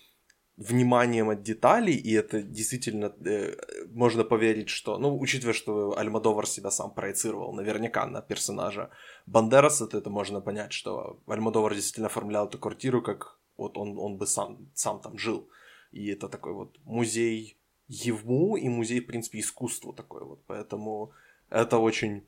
вниманием 0.58 1.30
от 1.30 1.44
деталей, 1.44 1.96
и 1.96 2.14
это 2.14 2.42
действительно 2.42 3.14
э, 3.26 3.56
можно 3.94 4.24
поверить, 4.24 4.70
что, 4.70 4.98
ну, 4.98 5.20
учитывая, 5.20 5.54
что 5.54 5.98
Альмадовар 5.98 6.48
себя 6.48 6.72
сам 6.72 6.92
проецировал 6.92 7.54
наверняка 7.54 8.06
на 8.06 8.22
персонажа 8.22 8.90
Бандераса, 9.26 9.86
то 9.86 9.98
это 9.98 10.10
можно 10.10 10.42
понять, 10.42 10.72
что 10.72 11.20
Альмадовар 11.28 11.74
действительно 11.74 12.08
оформлял 12.08 12.48
эту 12.48 12.58
квартиру, 12.58 13.02
как 13.02 13.38
вот 13.58 13.78
он, 13.78 13.98
он 14.00 14.18
бы 14.18 14.28
сам, 14.28 14.70
сам 14.74 15.02
там 15.02 15.18
жил. 15.18 15.50
И 15.92 16.08
это 16.08 16.30
такой 16.30 16.54
вот 16.54 16.78
музей 16.86 17.58
ему 17.88 18.58
и 18.58 18.70
музей, 18.70 19.02
в 19.02 19.08
принципе, 19.08 19.40
искусству 19.40 19.94
такой 19.94 20.24
вот. 20.24 20.40
Поэтому 20.48 21.12
это 21.50 21.78
очень 21.78 22.24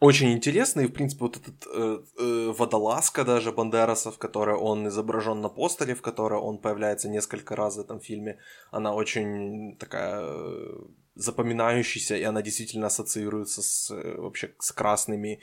очень 0.00 0.32
интересно, 0.32 0.80
и, 0.80 0.86
в 0.86 0.92
принципе, 0.92 1.24
вот 1.24 1.36
этот 1.36 1.66
э, 1.66 2.02
э, 2.18 2.52
водолазка 2.56 3.24
даже 3.24 3.52
Бандераса, 3.52 4.10
в 4.10 4.18
которой 4.18 4.56
он 4.56 4.88
изображен 4.88 5.40
на 5.42 5.50
постере, 5.50 5.94
в 5.94 6.00
которой 6.00 6.40
он 6.40 6.58
появляется 6.58 7.10
несколько 7.10 7.54
раз 7.54 7.76
в 7.76 7.80
этом 7.80 8.00
фильме, 8.00 8.38
она 8.70 8.94
очень 8.94 9.76
такая 9.76 10.22
э, 10.22 10.78
запоминающаяся, 11.16 12.16
и 12.16 12.22
она 12.22 12.40
действительно 12.40 12.86
ассоциируется 12.86 13.62
с, 13.62 13.90
э, 13.90 14.16
вообще 14.16 14.54
с 14.58 14.72
красными, 14.72 15.40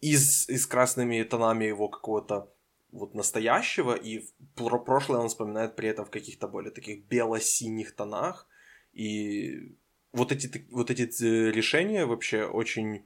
и 0.00 0.16
с, 0.16 0.48
и 0.48 0.56
с 0.56 0.66
красными 0.66 1.22
тонами 1.22 1.66
его 1.66 1.88
какого-то 1.88 2.52
вот 2.90 3.14
настоящего, 3.14 3.94
и 3.94 4.24
про 4.56 4.78
прошлое 4.78 5.20
он 5.20 5.28
вспоминает 5.28 5.76
при 5.76 5.88
этом 5.88 6.04
в 6.04 6.10
каких-то 6.10 6.48
более 6.48 6.72
таких 6.72 7.04
бело-синих 7.04 7.94
тонах, 7.94 8.48
и 8.92 9.76
вот 10.12 10.32
эти, 10.32 10.66
вот 10.72 10.90
эти 10.90 11.02
э, 11.02 11.52
решения 11.52 12.04
вообще 12.04 12.44
очень 12.44 13.04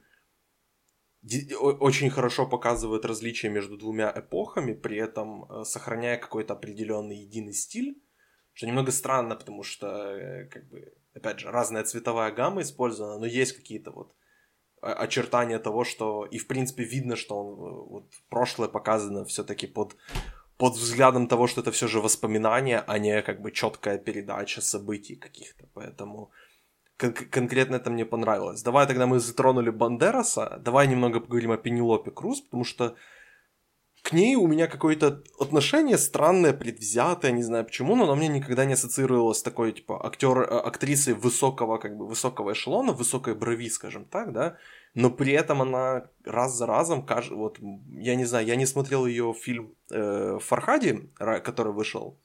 очень 1.23 2.09
хорошо 2.09 2.45
показывает 2.45 3.05
различия 3.05 3.49
между 3.49 3.77
двумя 3.77 4.11
эпохами, 4.15 4.73
при 4.73 4.97
этом 4.97 5.45
э, 5.45 5.63
сохраняя 5.63 6.17
какой-то 6.17 6.53
определенный 6.53 7.17
единый 7.17 7.53
стиль, 7.53 8.01
что 8.53 8.67
немного 8.67 8.91
странно, 8.91 9.35
потому 9.35 9.63
что, 9.63 9.87
э, 9.87 10.45
как 10.45 10.69
бы, 10.69 10.93
опять 11.13 11.39
же, 11.39 11.51
разная 11.51 11.83
цветовая 11.83 12.31
гамма 12.31 12.61
использована, 12.61 13.19
но 13.19 13.25
есть 13.25 13.53
какие-то 13.53 13.91
вот 13.91 14.13
очертания 14.81 15.59
того, 15.59 15.83
что 15.83 16.25
и 16.25 16.37
в 16.37 16.47
принципе 16.47 16.83
видно, 16.83 17.15
что 17.15 17.35
он 17.35 17.53
э, 17.53 17.89
вот 17.89 18.13
прошлое 18.29 18.69
показано 18.69 19.25
все-таки 19.25 19.67
под 19.67 19.95
под 20.57 20.73
взглядом 20.73 21.27
того, 21.27 21.47
что 21.47 21.61
это 21.61 21.71
все 21.71 21.87
же 21.87 21.99
воспоминания, 21.99 22.83
а 22.87 22.97
не 22.97 23.21
как 23.21 23.41
бы 23.41 23.51
четкая 23.51 23.99
передача 23.99 24.61
событий 24.61 25.15
каких-то, 25.15 25.67
поэтому 25.73 26.31
кон- 26.97 27.13
конкретно 27.13 27.75
это 27.75 27.89
мне 27.89 28.05
понравилось. 28.05 28.63
Давай 28.63 28.87
тогда 28.87 29.05
мы 29.07 29.19
затронули 29.19 29.69
Бандераса, 29.69 30.59
давай 30.63 30.87
немного 30.87 31.19
поговорим 31.19 31.51
о 31.51 31.57
Пенелопе 31.57 32.11
Круз, 32.11 32.41
потому 32.41 32.63
что 32.63 32.95
к 34.03 34.13
ней 34.13 34.35
у 34.35 34.47
меня 34.47 34.67
какое-то 34.67 35.21
отношение 35.39 35.97
странное, 35.97 36.53
предвзятое, 36.53 37.31
не 37.31 37.43
знаю 37.43 37.65
почему, 37.65 37.95
но 37.95 38.03
оно 38.03 38.15
мне 38.15 38.29
никогда 38.29 38.63
не 38.65 38.73
ассоциировалось 38.73 39.39
с 39.39 39.43
такой, 39.43 39.73
типа, 39.73 40.05
актер, 40.05 40.39
э, 40.39 40.43
актрисой 40.43 41.13
высокого, 41.13 41.77
как 41.77 41.97
бы, 41.97 42.07
высокого 42.07 42.53
эшелона, 42.53 42.93
высокой 42.93 43.35
брови, 43.35 43.69
скажем 43.69 44.05
так, 44.05 44.31
да, 44.31 44.57
но 44.93 45.09
при 45.09 45.33
этом 45.33 45.61
она 45.61 46.09
раз 46.23 46.55
за 46.55 46.65
разом, 46.65 47.05
вот, 47.31 47.59
я 47.99 48.15
не 48.15 48.25
знаю, 48.25 48.45
я 48.45 48.55
не 48.55 48.65
смотрел 48.65 49.05
ее 49.05 49.33
фильм 49.33 49.75
э, 49.91 50.39
«Фархади», 50.39 51.11
который 51.43 51.73
вышел 51.73 52.17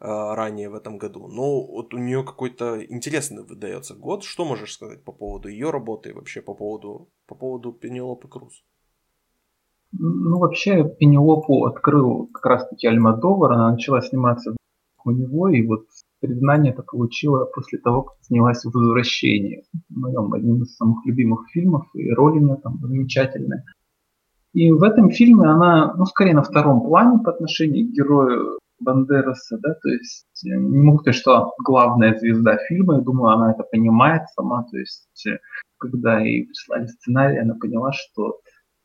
ранее 0.00 0.70
в 0.70 0.74
этом 0.74 0.98
году, 0.98 1.26
но 1.28 1.66
вот 1.66 1.92
у 1.94 1.98
нее 1.98 2.22
какой-то 2.22 2.84
интересный 2.84 3.42
выдается 3.42 3.94
год. 3.94 4.22
Что 4.22 4.44
можешь 4.44 4.74
сказать 4.74 5.04
по 5.04 5.12
поводу 5.12 5.48
ее 5.48 5.70
работы 5.70 6.10
и 6.10 6.12
вообще 6.12 6.40
по 6.40 6.54
поводу, 6.54 7.08
по 7.26 7.34
поводу 7.34 7.72
Пенелопы 7.72 8.28
Круз? 8.28 8.62
Ну, 9.92 10.38
вообще, 10.38 10.84
Пенелопу 10.84 11.64
открыл 11.64 12.28
как 12.32 12.44
раз-таки 12.46 12.86
Альмадовар, 12.86 13.52
она 13.52 13.72
начала 13.72 14.00
сниматься 14.02 14.54
у 15.04 15.10
него, 15.10 15.48
и 15.48 15.66
вот 15.66 15.86
признание 16.20 16.72
это 16.72 16.82
получила 16.82 17.46
после 17.46 17.78
того, 17.78 18.02
как 18.02 18.16
снялась 18.20 18.64
в 18.64 18.70
«Возвращении», 18.72 19.64
моем 19.88 20.32
одним 20.32 20.62
из 20.62 20.76
самых 20.76 21.04
любимых 21.06 21.48
фильмов, 21.50 21.86
и 21.94 22.10
роль 22.12 22.38
у 22.38 22.40
нее 22.40 22.56
там 22.56 22.78
замечательная. 22.80 23.64
И 24.52 24.70
в 24.70 24.82
этом 24.82 25.10
фильме 25.10 25.46
она, 25.48 25.94
ну, 25.94 26.04
скорее 26.04 26.34
на 26.34 26.42
втором 26.42 26.82
плане 26.82 27.20
по 27.22 27.30
отношению 27.30 27.88
к 27.88 27.92
герою 27.92 28.58
Бандераса, 28.80 29.58
да, 29.58 29.74
то 29.74 29.88
есть 29.88 30.26
э, 30.44 30.56
не 30.56 30.78
могу 30.78 30.98
сказать, 30.98 31.20
что 31.20 31.52
главная 31.64 32.16
звезда 32.18 32.56
фильма, 32.68 32.96
я 32.96 33.00
думаю, 33.00 33.34
она 33.34 33.52
это 33.52 33.62
понимает 33.64 34.22
сама, 34.34 34.64
то 34.70 34.78
есть 34.78 35.26
э, 35.26 35.38
когда 35.78 36.20
ей 36.20 36.46
прислали 36.46 36.86
сценарий, 36.86 37.38
она 37.38 37.54
поняла, 37.54 37.92
что 37.92 38.40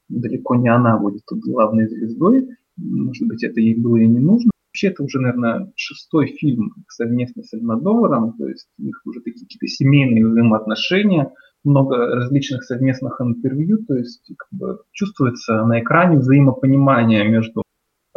далеко 0.10 0.56
не 0.56 0.70
она 0.70 0.98
будет 0.98 1.24
тут 1.26 1.40
главной 1.40 1.88
звездой. 1.88 2.50
Может 2.78 3.28
быть, 3.28 3.44
это 3.44 3.60
ей 3.60 3.76
было 3.76 3.98
и 3.98 4.08
не 4.08 4.20
нужно. 4.20 4.52
Вообще, 4.70 4.88
это 4.88 5.04
уже, 5.04 5.20
наверное, 5.20 5.72
шестой 5.76 6.28
фильм 6.28 6.74
совместно 6.88 7.44
с 7.44 7.54
Альмадоваром, 7.54 8.34
то 8.34 8.48
есть 8.48 8.68
у 8.80 8.84
них 8.84 9.00
уже 9.06 9.20
такие 9.22 9.46
какие-то 9.46 9.68
семейные 9.68 10.28
взаимоотношения, 10.28 11.32
много 11.64 11.96
различных 11.96 12.64
совместных 12.64 13.22
интервью, 13.22 13.86
то 13.86 13.96
есть 13.96 14.32
как 14.36 14.48
бы, 14.52 14.80
чувствуется 14.92 15.64
на 15.66 15.80
экране 15.80 16.18
взаимопонимание 16.18 17.28
между 17.30 17.63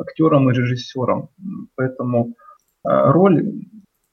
актером 0.06 0.50
и 0.50 0.54
режиссером. 0.54 1.30
Поэтому 1.76 2.34
э, 2.84 3.10
роль 3.10 3.44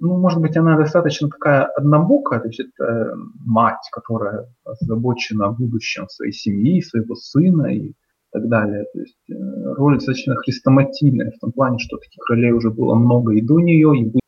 ну, 0.03 0.17
может 0.17 0.41
быть, 0.41 0.58
она 0.58 0.75
достаточно 0.75 1.29
такая 1.29 1.63
однобокая, 1.63 2.41
то 2.41 2.47
есть 2.47 2.60
это 2.60 3.15
мать, 3.45 3.88
которая 3.89 4.53
озабочена 4.65 5.49
будущем 5.49 6.10
своей 6.10 6.34
семьи, 6.34 6.82
своего 6.82 7.15
сына 7.15 7.67
и 7.67 7.93
так 8.34 8.49
далее. 8.49 8.86
То 8.91 8.99
есть 8.99 9.29
э, 9.29 9.34
роль 9.77 9.95
достаточно 9.95 10.36
хрестоматийная 10.36 11.32
в 11.32 11.39
том 11.39 11.53
плане, 11.53 11.79
что 11.79 11.97
таких 11.97 12.27
ролей 12.29 12.51
уже 12.51 12.69
было 12.69 12.95
много 12.95 13.32
и 13.34 13.41
до 13.41 13.62
нее, 13.62 13.97
и 13.97 14.03
будет 14.03 14.21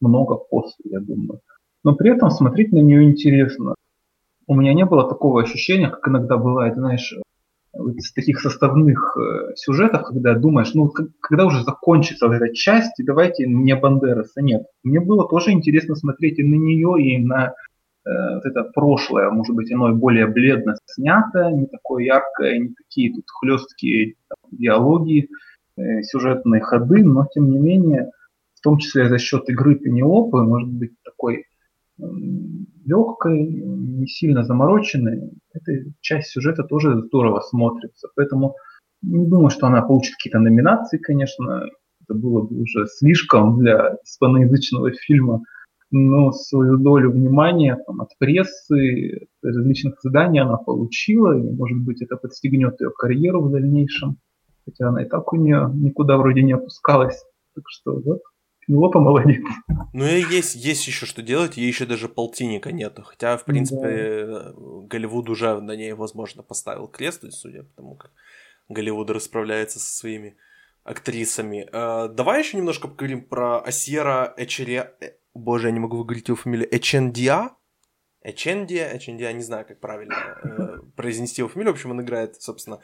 много 0.00 0.34
после, 0.34 0.90
я 0.90 0.98
думаю. 0.98 1.40
Но 1.84 1.94
при 1.94 2.10
этом 2.10 2.30
смотреть 2.30 2.72
на 2.72 2.78
нее 2.78 3.04
интересно. 3.04 3.76
У 4.48 4.54
меня 4.56 4.74
не 4.74 4.84
было 4.84 5.08
такого 5.08 5.42
ощущения, 5.42 5.90
как 5.90 6.08
иногда 6.08 6.36
бывает, 6.38 6.74
знаешь, 6.74 7.14
из 7.96 8.12
таких 8.12 8.40
составных 8.40 9.16
э, 9.16 9.54
сюжетов, 9.56 10.04
когда 10.06 10.34
думаешь, 10.34 10.74
ну, 10.74 10.92
когда 11.20 11.46
уже 11.46 11.62
закончится 11.64 12.32
эта 12.32 12.54
часть, 12.54 12.98
и 12.98 13.04
давайте 13.04 13.46
мне 13.46 13.74
Бандераса. 13.74 14.42
Нет, 14.42 14.62
мне 14.82 15.00
было 15.00 15.28
тоже 15.28 15.50
интересно 15.50 15.94
смотреть 15.94 16.38
и 16.38 16.44
на 16.44 16.54
нее, 16.54 17.02
и 17.02 17.18
на 17.18 17.48
э, 17.48 18.34
вот 18.34 18.44
это 18.44 18.64
прошлое, 18.64 19.30
может 19.30 19.54
быть, 19.54 19.72
оно 19.72 19.92
более 19.94 20.26
бледно 20.26 20.76
снято, 20.86 21.50
не 21.50 21.66
такое 21.66 22.04
яркое, 22.04 22.58
не 22.58 22.74
такие 22.74 23.12
тут 23.12 23.24
хлесткие 23.28 24.14
диалоги, 24.52 25.28
э, 25.76 26.02
сюжетные 26.02 26.60
ходы, 26.60 27.02
но 27.02 27.26
тем 27.32 27.50
не 27.50 27.58
менее, 27.58 28.10
в 28.54 28.60
том 28.60 28.78
числе 28.78 29.08
за 29.08 29.18
счет 29.18 29.48
игры 29.48 29.74
Пенелопы, 29.74 30.38
может 30.42 30.70
быть, 30.70 30.92
такой 31.04 31.46
легкой, 31.98 33.46
не 33.46 34.06
сильно 34.06 34.44
замороченной, 34.44 35.30
эта 35.52 35.72
часть 36.00 36.28
сюжета 36.28 36.64
тоже 36.64 37.02
здорово 37.02 37.40
смотрится. 37.40 38.08
Поэтому 38.16 38.56
не 39.02 39.26
думаю, 39.26 39.50
что 39.50 39.66
она 39.66 39.82
получит 39.82 40.14
какие-то 40.14 40.38
номинации, 40.38 40.98
конечно. 40.98 41.68
Это 42.02 42.18
было 42.18 42.42
бы 42.42 42.62
уже 42.62 42.86
слишком 42.86 43.58
для 43.58 43.96
испаноязычного 44.04 44.92
фильма. 44.92 45.42
Но 45.90 46.32
свою 46.32 46.76
долю 46.76 47.12
внимания 47.12 47.78
там, 47.86 48.00
от 48.00 48.10
прессы, 48.18 49.28
от 49.42 49.54
различных 49.54 49.94
изданий 50.04 50.40
она 50.40 50.56
получила. 50.56 51.38
И, 51.38 51.50
может 51.50 51.78
быть, 51.78 52.02
это 52.02 52.16
подстегнет 52.16 52.80
ее 52.80 52.90
карьеру 52.90 53.42
в 53.42 53.52
дальнейшем. 53.52 54.16
Хотя 54.64 54.88
она 54.88 55.04
и 55.04 55.08
так 55.08 55.32
у 55.32 55.36
нее 55.36 55.70
никуда 55.72 56.16
вроде 56.16 56.42
не 56.42 56.52
опускалась. 56.52 57.22
Так 57.54 57.64
что 57.68 58.00
вот, 58.00 58.20
Пенелопа 58.66 59.00
молодец. 59.00 59.42
Ну 59.92 60.06
и 60.06 60.22
есть, 60.22 60.54
есть 60.54 60.86
еще 60.86 61.06
что 61.06 61.22
делать, 61.22 61.56
ей 61.56 61.66
еще 61.66 61.86
даже 61.86 62.08
полтинника 62.08 62.72
нету. 62.72 63.02
Хотя, 63.02 63.36
в 63.36 63.44
принципе, 63.44 64.26
да. 64.26 64.52
Голливуд 64.56 65.28
уже 65.28 65.60
на 65.60 65.76
ней, 65.76 65.92
возможно, 65.92 66.42
поставил 66.42 66.88
крест, 66.88 67.24
судя 67.32 67.64
по 67.64 67.76
тому, 67.76 67.96
как 67.96 68.12
Голливуд 68.68 69.10
расправляется 69.10 69.78
со 69.78 69.92
своими 69.94 70.36
актрисами. 70.84 71.68
Э, 71.72 72.08
давай 72.08 72.40
еще 72.40 72.56
немножко 72.56 72.88
поговорим 72.88 73.24
про 73.24 73.60
Асьера 73.60 74.34
Эчере... 74.36 74.94
Э, 75.00 75.12
боже, 75.34 75.68
я 75.68 75.72
не 75.72 75.80
могу 75.80 75.96
выговорить 75.96 76.28
его 76.28 76.36
фамилию. 76.36 76.68
Эчендиа? 76.74 77.50
Эчендия, 78.22 78.96
Эчендия, 78.96 79.32
не 79.32 79.42
знаю, 79.42 79.66
как 79.66 79.80
правильно 79.80 80.14
э, 80.42 80.78
произнести 80.96 81.40
его 81.40 81.48
фамилию. 81.48 81.72
В 81.72 81.76
общем, 81.76 81.90
он 81.90 82.02
играет, 82.02 82.40
собственно, 82.40 82.80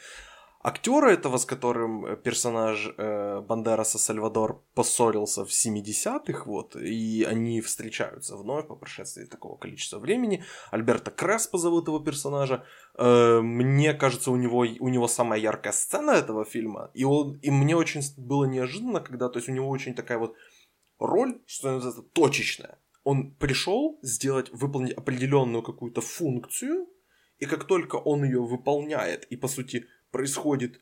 актера 0.62 1.10
этого, 1.10 1.38
с 1.38 1.46
которым 1.46 2.04
э, 2.04 2.16
персонаж 2.16 2.92
э, 2.96 3.40
Бандераса 3.40 3.98
Сальвадор 3.98 4.62
поссорился 4.74 5.44
в 5.44 5.48
70-х, 5.48 6.44
вот, 6.44 6.76
и 6.76 7.24
они 7.24 7.60
встречаются 7.60 8.36
вновь 8.36 8.66
по 8.66 8.76
прошествии 8.76 9.24
такого 9.24 9.56
количества 9.56 9.98
времени. 9.98 10.44
Альберта 10.70 11.10
Креспо 11.10 11.58
зовут 11.58 11.88
его 11.88 12.00
персонажа. 12.00 12.64
Э, 12.98 13.40
мне 13.40 13.94
кажется, 13.94 14.30
у 14.30 14.36
него, 14.36 14.58
у 14.58 14.88
него 14.88 15.08
самая 15.08 15.40
яркая 15.40 15.72
сцена 15.72 16.12
этого 16.12 16.44
фильма, 16.44 16.90
и, 16.94 17.04
он, 17.04 17.38
и 17.42 17.50
мне 17.50 17.76
очень 17.76 18.02
было 18.18 18.44
неожиданно, 18.44 19.00
когда, 19.00 19.28
то 19.28 19.38
есть 19.38 19.48
у 19.48 19.52
него 19.52 19.68
очень 19.68 19.94
такая 19.94 20.18
вот 20.18 20.34
роль, 20.98 21.40
что 21.46 21.70
называется, 21.70 22.02
точечная. 22.02 22.78
Он 23.02 23.34
пришел 23.34 23.98
сделать, 24.02 24.50
выполнить 24.52 24.92
определенную 24.92 25.62
какую-то 25.62 26.02
функцию, 26.02 26.86
и 27.38 27.46
как 27.46 27.64
только 27.64 27.96
он 27.96 28.24
ее 28.24 28.42
выполняет 28.42 29.24
и, 29.24 29.36
по 29.36 29.48
сути, 29.48 29.86
происходит 30.10 30.80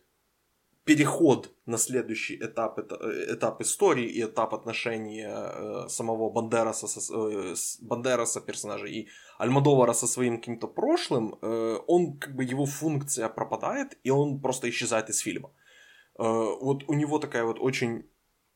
переход 0.88 1.50
на 1.66 1.76
следующий 1.78 2.36
этап, 2.36 2.78
э, 2.78 3.34
этап 3.34 3.60
истории 3.60 4.06
и 4.06 4.24
этап 4.24 4.54
отношения 4.54 5.28
э, 5.28 5.88
самого 5.88 6.30
Бандераса, 6.30 6.88
со, 6.88 7.00
э, 7.14 7.54
Бандераса 7.82 8.40
персонажа 8.40 8.86
и 8.86 9.08
Альмадовара 9.38 9.92
со 9.92 10.06
своим 10.06 10.38
каким-то 10.38 10.66
прошлым, 10.66 11.38
он 11.86 12.18
как 12.18 12.34
бы 12.34 12.44
его 12.44 12.64
функция 12.64 13.28
пропадает 13.28 13.98
и 14.06 14.10
он 14.10 14.40
просто 14.40 14.68
исчезает 14.68 15.10
из 15.10 15.18
фильма. 15.18 15.50
Вот 16.16 16.84
у 16.88 16.94
него 16.94 17.18
такая 17.18 17.44
вот 17.44 17.60
очень 17.60 18.04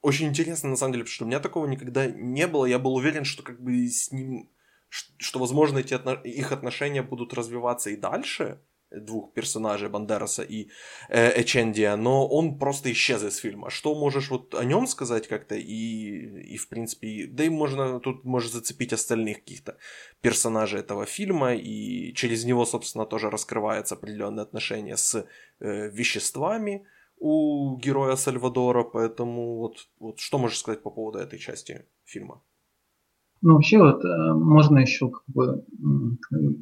очень 0.00 0.26
интересно, 0.26 0.70
на 0.70 0.76
самом 0.76 0.92
деле, 0.94 1.04
потому 1.04 1.14
что 1.14 1.24
у 1.24 1.28
меня 1.28 1.40
такого 1.40 1.66
никогда 1.66 2.06
не 2.06 2.46
было. 2.46 2.66
Я 2.66 2.78
был 2.78 2.94
уверен, 2.94 3.24
что 3.24 3.42
как 3.44 3.62
бы 3.62 3.86
с 3.86 4.10
ним, 4.10 4.50
что, 4.88 5.38
возможно, 5.38 5.78
эти 5.78 5.94
их 6.26 6.52
отношения 6.52 7.02
будут 7.02 7.34
развиваться 7.34 7.90
и 7.90 7.96
дальше 7.96 8.58
двух 9.00 9.32
персонажей 9.32 9.88
Бандераса 9.88 10.42
и 10.42 10.68
э, 11.08 11.40
Эчендия, 11.42 11.96
но 11.96 12.26
он 12.26 12.58
просто 12.58 12.90
исчез 12.92 13.22
из 13.22 13.36
фильма. 13.36 13.70
Что 13.70 13.94
можешь 13.94 14.30
вот 14.30 14.54
о 14.54 14.64
нем 14.64 14.86
сказать 14.86 15.28
как-то 15.28 15.54
и, 15.54 16.54
и 16.54 16.56
в 16.56 16.68
принципе, 16.68 17.26
да 17.26 17.44
и 17.44 17.48
можно 17.48 18.00
тут 18.00 18.24
может 18.24 18.52
зацепить 18.52 18.92
остальных 18.92 19.38
каких-то 19.38 19.76
персонажей 20.20 20.80
этого 20.80 21.06
фильма 21.06 21.54
и 21.54 22.12
через 22.14 22.44
него, 22.44 22.64
собственно, 22.64 23.06
тоже 23.06 23.30
раскрывается 23.30 23.94
определенные 23.94 24.42
отношения 24.42 24.96
с 24.96 25.26
э, 25.60 25.90
веществами, 25.90 26.86
у 27.24 27.76
героя 27.76 28.16
Сальвадора, 28.16 28.82
поэтому 28.82 29.58
вот, 29.58 29.88
вот 30.00 30.18
что 30.18 30.38
можешь 30.38 30.58
сказать 30.58 30.82
по 30.82 30.90
поводу 30.90 31.18
этой 31.18 31.38
части 31.38 31.86
фильма? 32.04 32.42
Ну, 33.42 33.54
вообще, 33.54 33.78
вот 33.78 34.04
э, 34.04 34.32
можно 34.34 34.78
еще, 34.78 35.10
как 35.10 35.22
бы, 35.26 35.64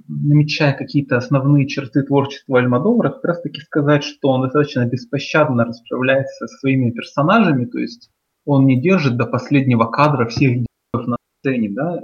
намечая 0.08 0.72
какие-то 0.72 1.18
основные 1.18 1.66
черты 1.66 2.02
творчества 2.02 2.58
Альмадовара, 2.58 3.10
как 3.10 3.24
раз 3.24 3.42
таки 3.42 3.60
сказать, 3.60 4.02
что 4.02 4.28
он 4.30 4.42
достаточно 4.42 4.86
беспощадно 4.86 5.66
расправляется 5.66 6.46
со 6.46 6.58
своими 6.58 6.90
персонажами, 6.90 7.66
то 7.66 7.78
есть 7.78 8.10
он 8.46 8.64
не 8.64 8.80
держит 8.80 9.18
до 9.18 9.26
последнего 9.26 9.84
кадра 9.84 10.26
всех 10.26 10.52
героев 10.52 11.06
на 11.06 11.16
сцене, 11.38 11.70
да. 11.70 12.00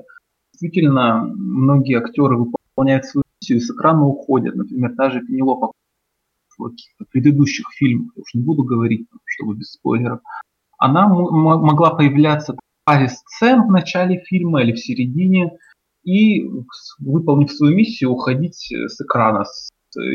Действительно, 0.52 1.24
многие 1.24 1.98
актеры 1.98 2.36
выполняют 2.36 3.06
свою 3.06 3.24
миссию 3.40 3.58
и 3.58 3.60
с 3.60 3.70
экрана 3.70 4.06
уходят. 4.06 4.56
Например, 4.56 4.94
та 4.94 5.10
же 5.10 5.20
Пенелопа 5.20 5.72
каких-то 6.58 7.04
предыдущих 7.10 7.66
фильмах, 7.72 8.12
уж 8.16 8.34
не 8.34 8.42
буду 8.42 8.64
говорить, 8.64 9.06
чтобы 9.24 9.56
без 9.56 9.72
спойлеров, 9.72 10.20
она 10.78 11.08
могла 11.08 11.94
появляться 11.94 12.56
в 12.86 12.88
паре 12.88 13.08
сцен 13.08 13.62
в 13.62 13.70
начале 13.70 14.20
фильма 14.20 14.62
или 14.62 14.72
в 14.72 14.78
середине, 14.78 15.50
и, 16.04 16.48
выполнив 17.00 17.50
свою 17.50 17.76
миссию, 17.76 18.12
уходить 18.12 18.72
с 18.72 19.00
экрана 19.00 19.44
с 19.44 19.70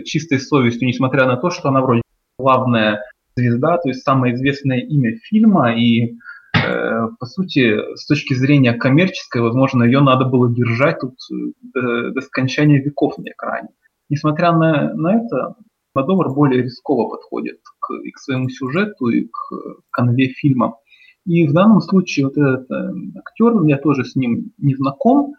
чистой 0.05 0.39
совестью, 0.39 0.88
несмотря 0.88 1.25
на 1.25 1.36
то, 1.36 1.49
что 1.49 1.67
она 1.67 1.81
вроде 1.81 2.01
главная 2.39 3.01
звезда, 3.36 3.77
то 3.77 3.89
есть 3.89 4.03
самое 4.03 4.36
известное 4.36 4.79
имя 4.79 5.17
фильма, 5.17 5.75
и 5.75 6.15
э, 6.55 7.07
по 7.19 7.25
сути, 7.25 7.77
с 7.95 8.05
точки 8.05 8.36
зрения 8.36 8.73
коммерческой, 8.73 9.41
возможно, 9.41 9.84
ее 9.84 9.99
надо 9.99 10.23
было 10.23 10.49
держать 10.53 10.99
тут 11.01 11.15
до, 11.73 12.12
до 12.12 12.21
скончания 12.21 12.81
веков 12.81 13.17
на 13.17 13.29
экране. 13.31 13.69
Несмотря 14.10 14.53
на, 14.53 14.93
на 14.93 15.17
это, 15.17 15.55
Мадовар 15.93 16.29
более 16.29 16.63
рисково 16.63 17.10
подходит 17.10 17.60
к, 17.79 17.93
и 17.95 18.12
к 18.12 18.17
своему 18.17 18.49
сюжету, 18.49 19.10
и 19.10 19.25
к 19.25 19.81
конве 19.89 20.29
фильма. 20.29 20.77
И 21.25 21.47
в 21.47 21.53
данном 21.53 21.81
случае 21.81 22.25
вот 22.25 22.38
этот 22.38 22.69
э, 22.71 22.91
актер, 23.17 23.63
я 23.63 23.77
тоже 23.77 24.05
с 24.05 24.15
ним 24.15 24.51
не 24.57 24.75
знаком 24.75 25.34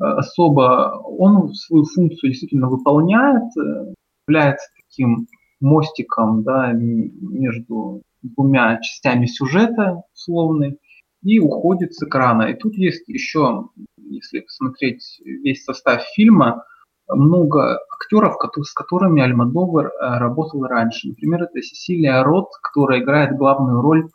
э, 0.00 0.04
особо, 0.04 1.00
он 1.04 1.52
свою 1.52 1.84
функцию 1.84 2.30
действительно 2.30 2.68
выполняет, 2.68 3.44
э, 3.56 3.94
является 4.28 4.66
таким 4.76 5.26
мостиком 5.60 6.42
да, 6.42 6.72
между 6.72 8.02
двумя 8.22 8.80
частями 8.80 9.26
сюжета 9.26 10.02
условный 10.14 10.78
и 11.22 11.40
уходит 11.40 11.94
с 11.94 12.02
экрана. 12.02 12.44
И 12.44 12.54
тут 12.54 12.74
есть 12.74 13.08
еще, 13.08 13.68
если 13.96 14.40
посмотреть 14.40 15.20
весь 15.24 15.64
состав 15.64 16.02
фильма, 16.14 16.64
много 17.08 17.78
актеров, 18.00 18.36
с 18.62 18.72
которыми 18.72 19.22
Альмадовар 19.22 19.86
э, 19.86 20.18
работал 20.18 20.64
раньше. 20.64 21.08
Например, 21.08 21.44
это 21.44 21.62
Сесилия 21.62 22.22
Рот, 22.22 22.48
которая 22.62 23.00
играет 23.00 23.36
главную 23.36 23.80
роль 23.80 24.08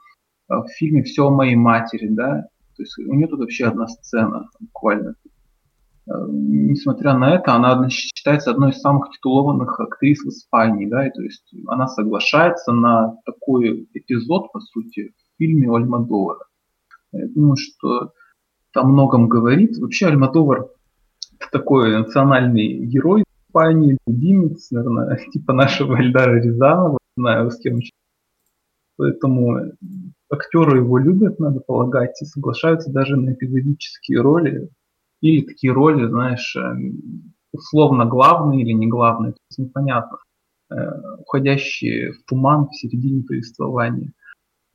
в 0.59 0.67
фильме 0.77 1.03
«Все 1.03 1.27
о 1.27 1.31
моей 1.31 1.55
матери». 1.55 2.07
Да? 2.09 2.47
То 2.75 2.83
есть 2.83 2.97
у 2.99 3.13
нее 3.13 3.27
тут 3.27 3.39
вообще 3.39 3.65
одна 3.65 3.87
сцена 3.87 4.49
буквально. 4.59 5.15
Э, 6.07 6.11
несмотря 6.29 7.13
на 7.13 7.35
это, 7.35 7.53
она 7.53 7.89
считается 7.89 8.51
одной 8.51 8.71
из 8.71 8.81
самых 8.81 9.09
титулованных 9.11 9.79
актрис 9.79 10.19
в 10.23 10.29
Испании. 10.29 10.87
Да? 10.87 11.07
И, 11.07 11.11
то 11.11 11.21
есть 11.21 11.53
она 11.67 11.87
соглашается 11.87 12.71
на 12.71 13.15
такой 13.25 13.87
эпизод, 13.93 14.51
по 14.51 14.59
сути, 14.59 15.09
в 15.09 15.37
фильме 15.37 15.73
Альмадовара. 15.73 16.45
Я 17.13 17.27
думаю, 17.27 17.55
что 17.57 18.13
там 18.73 18.91
многом 18.91 19.27
говорит. 19.27 19.77
Вообще 19.77 20.07
Альмадовар 20.07 20.69
такой 21.51 21.97
национальный 21.97 22.85
герой 22.85 23.23
Испании, 23.51 23.97
любимец, 24.07 24.71
наверное, 24.71 25.17
типа 25.31 25.53
нашего 25.53 25.99
Эльдара 26.01 26.41
Рязанова, 26.41 26.97
знаю, 27.17 27.51
с 27.51 27.57
кем 27.59 27.79
Поэтому 29.01 29.57
актеры 30.29 30.77
его 30.77 30.99
любят, 30.99 31.39
надо 31.39 31.59
полагать, 31.59 32.21
и 32.21 32.25
соглашаются 32.25 32.91
даже 32.91 33.15
на 33.15 33.33
эпизодические 33.33 34.21
роли. 34.21 34.69
Или 35.21 35.41
такие 35.41 35.73
роли, 35.73 36.07
знаешь, 36.07 36.55
эм, 36.55 37.33
условно 37.51 38.05
главные 38.05 38.61
или 38.61 38.73
не 38.73 38.85
главные, 38.85 39.31
то 39.31 39.39
есть 39.49 39.57
непонятно, 39.57 40.19
э, 40.69 40.75
уходящие 41.17 42.13
в 42.13 42.25
туман 42.25 42.67
в 42.67 42.75
середине 42.75 43.23
повествования. 43.23 44.13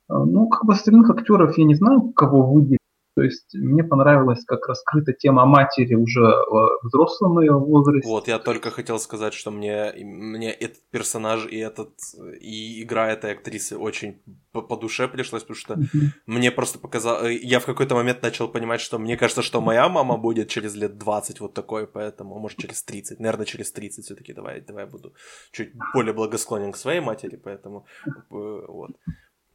Э, 0.09 0.15
ну, 0.15 0.49
как 0.49 0.65
бы 0.65 0.73
остальных 0.73 1.09
актеров 1.09 1.57
я 1.57 1.63
не 1.63 1.75
знаю, 1.75 2.11
кого 2.11 2.51
выделить. 2.51 2.76
То 3.17 3.23
есть 3.23 3.55
мне 3.55 3.83
понравилось, 3.83 4.45
как 4.45 4.67
раскрыта 4.67 5.11
тема 5.11 5.47
матери 5.47 5.95
уже 5.95 6.21
в 6.21 6.79
взрослом 6.83 7.39
ее 7.39 7.53
возрасте. 7.53 8.07
Вот, 8.07 8.27
я 8.27 8.37
только 8.37 8.69
хотел 8.69 8.99
сказать, 8.99 9.33
что 9.33 9.49
мне, 9.49 9.91
мне 9.97 10.51
этот 10.51 10.87
персонаж 10.91 11.47
и 11.47 11.57
этот 11.57 11.95
и 12.39 12.83
игра 12.83 13.09
этой 13.11 13.31
актрисы 13.31 13.75
очень 13.75 14.21
по, 14.51 14.61
по 14.61 14.77
душе 14.77 15.07
пришлась, 15.07 15.41
потому 15.41 15.57
что 15.57 15.73
mm-hmm. 15.73 16.09
мне 16.27 16.51
просто 16.51 16.77
показалось... 16.77 17.41
Я 17.41 17.59
в 17.59 17.65
какой-то 17.65 17.95
момент 17.95 18.21
начал 18.21 18.47
понимать, 18.49 18.81
что 18.81 18.99
мне 18.99 19.17
кажется, 19.17 19.41
что 19.41 19.61
моя 19.61 19.89
мама 19.89 20.17
будет 20.17 20.49
через 20.49 20.75
лет 20.75 20.99
20 20.99 21.39
вот 21.39 21.55
такой, 21.55 21.87
поэтому, 21.87 22.37
может, 22.37 22.59
через 22.59 22.83
30. 22.83 23.19
Наверное, 23.19 23.47
через 23.47 23.71
30 23.71 24.05
все 24.05 24.15
таки 24.15 24.33
давай, 24.33 24.61
давай 24.61 24.85
буду 24.85 25.15
чуть 25.51 25.71
более 25.95 26.13
благосклонен 26.13 26.71
к 26.71 26.77
своей 26.77 26.99
матери, 26.99 27.35
поэтому 27.35 27.87
э, 28.05 28.11
вот. 28.29 28.91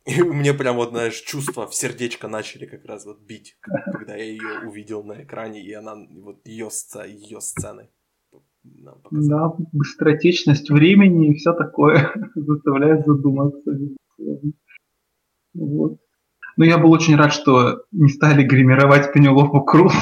И 0.05 0.23
мне 0.23 0.53
прям 0.53 0.77
вот, 0.77 0.91
знаешь, 0.91 1.21
чувства 1.21 1.67
в 1.67 1.75
сердечко 1.75 2.29
начали 2.29 2.67
как 2.67 2.85
раз 2.85 3.07
вот 3.07 3.21
бить, 3.21 3.57
когда 3.61 4.17
я 4.17 4.25
ее 4.25 4.69
увидел 4.69 5.05
на 5.05 5.23
экране, 5.23 5.63
и 5.63 5.73
она, 5.73 5.95
вот 5.95 6.47
ее, 6.47 6.69
ее 7.07 7.41
сцены 7.41 7.89
Да, 9.11 9.53
быстротечность 9.73 10.71
времени 10.71 11.31
и 11.31 11.35
все 11.35 11.53
такое 11.53 12.13
заставляет 12.35 13.07
задуматься. 13.07 13.79
Вот. 15.55 15.99
Но 16.57 16.65
я 16.65 16.79
был 16.79 16.91
очень 16.93 17.17
рад, 17.17 17.33
что 17.33 17.85
не 17.93 18.09
стали 18.09 18.43
гримировать 18.43 19.13
Пенелопу 19.13 19.63
Круз. 19.63 19.95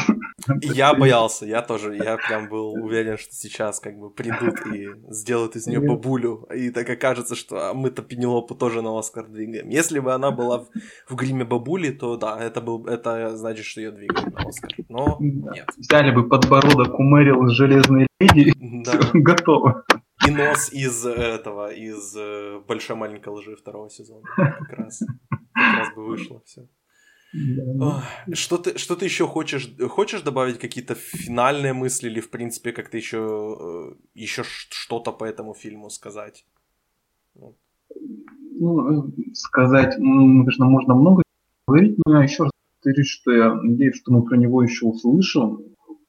Я 0.63 0.95
боялся, 0.95 1.45
я 1.47 1.63
тоже, 1.63 1.95
я 1.95 2.17
прям 2.17 2.49
был 2.49 2.73
уверен, 2.73 3.19
что 3.19 3.35
сейчас 3.35 3.79
как 3.79 3.99
бы 3.99 4.11
придут 4.11 4.67
и 4.73 4.89
сделают 5.09 5.57
из 5.57 5.67
нее 5.67 5.81
бабулю, 5.81 6.49
и 6.55 6.71
так 6.71 6.89
окажется, 6.89 7.37
что 7.37 7.73
мы-то 7.75 8.03
Пенелопу 8.03 8.55
тоже 8.55 8.83
на 8.83 8.99
Оскар 8.99 9.27
двигаем. 9.27 9.69
Если 9.69 9.99
бы 10.01 10.15
она 10.15 10.31
была 10.31 10.61
в, 10.61 10.69
в 11.09 11.15
гриме 11.15 11.45
бабули, 11.45 11.91
то 11.91 12.17
да, 12.17 12.39
это, 12.41 12.61
был, 12.61 12.87
это 12.87 13.37
значит, 13.37 13.67
что 13.67 13.81
ее 13.81 13.91
двигают 13.91 14.33
на 14.33 14.49
Оскар, 14.49 14.71
но 14.89 15.17
нет. 15.21 15.69
Взяли 15.77 16.11
бы 16.11 16.29
подбородок 16.29 16.99
у 16.99 17.03
Мэрил 17.03 17.49
с 17.49 17.53
железной 17.53 18.07
леди, 18.19 18.55
да. 18.59 18.93
готово. 19.13 19.85
И 20.27 20.31
нос 20.31 20.73
из 20.73 21.07
этого, 21.07 21.73
из 21.73 22.15
э, 22.17 22.61
большой 22.69 22.97
маленькой 22.97 23.33
лжи 23.33 23.57
второго 23.57 23.89
сезона. 23.91 24.23
Как 24.37 24.71
раз, 24.71 25.03
как 25.55 25.79
раз 25.79 25.95
бы 25.95 26.07
вышло 26.07 26.43
все. 26.45 26.69
Да. 27.33 28.03
Что 28.33 28.59
ты, 28.59 28.77
что 28.77 28.97
ты 28.97 29.05
еще 29.05 29.27
хочешь? 29.27 29.73
Хочешь 29.89 30.23
добавить 30.23 30.59
какие-то 30.59 30.95
финальные 30.95 31.73
мысли 31.73 32.09
или, 32.09 32.21
в 32.21 32.31
принципе, 32.31 32.73
как-то 32.73 32.97
еще, 32.97 33.19
э, 33.19 33.95
еще 34.15 34.43
что-то 34.45 35.13
по 35.13 35.25
этому 35.25 35.55
фильму 35.55 35.91
сказать? 35.91 36.45
Ну, 37.35 39.07
э, 39.07 39.33
сказать, 39.33 39.95
конечно, 39.95 40.67
можно 40.67 40.95
много 40.95 41.23
говорить, 41.67 41.97
но 42.05 42.19
я 42.19 42.25
еще 42.25 42.45
раз 42.45 42.53
повторюсь, 42.75 43.09
что 43.09 43.33
я 43.33 43.55
надеюсь, 43.55 43.97
что 43.97 44.13
мы 44.13 44.25
про 44.25 44.37
него 44.37 44.63
еще 44.63 44.87
услышим 44.87 45.65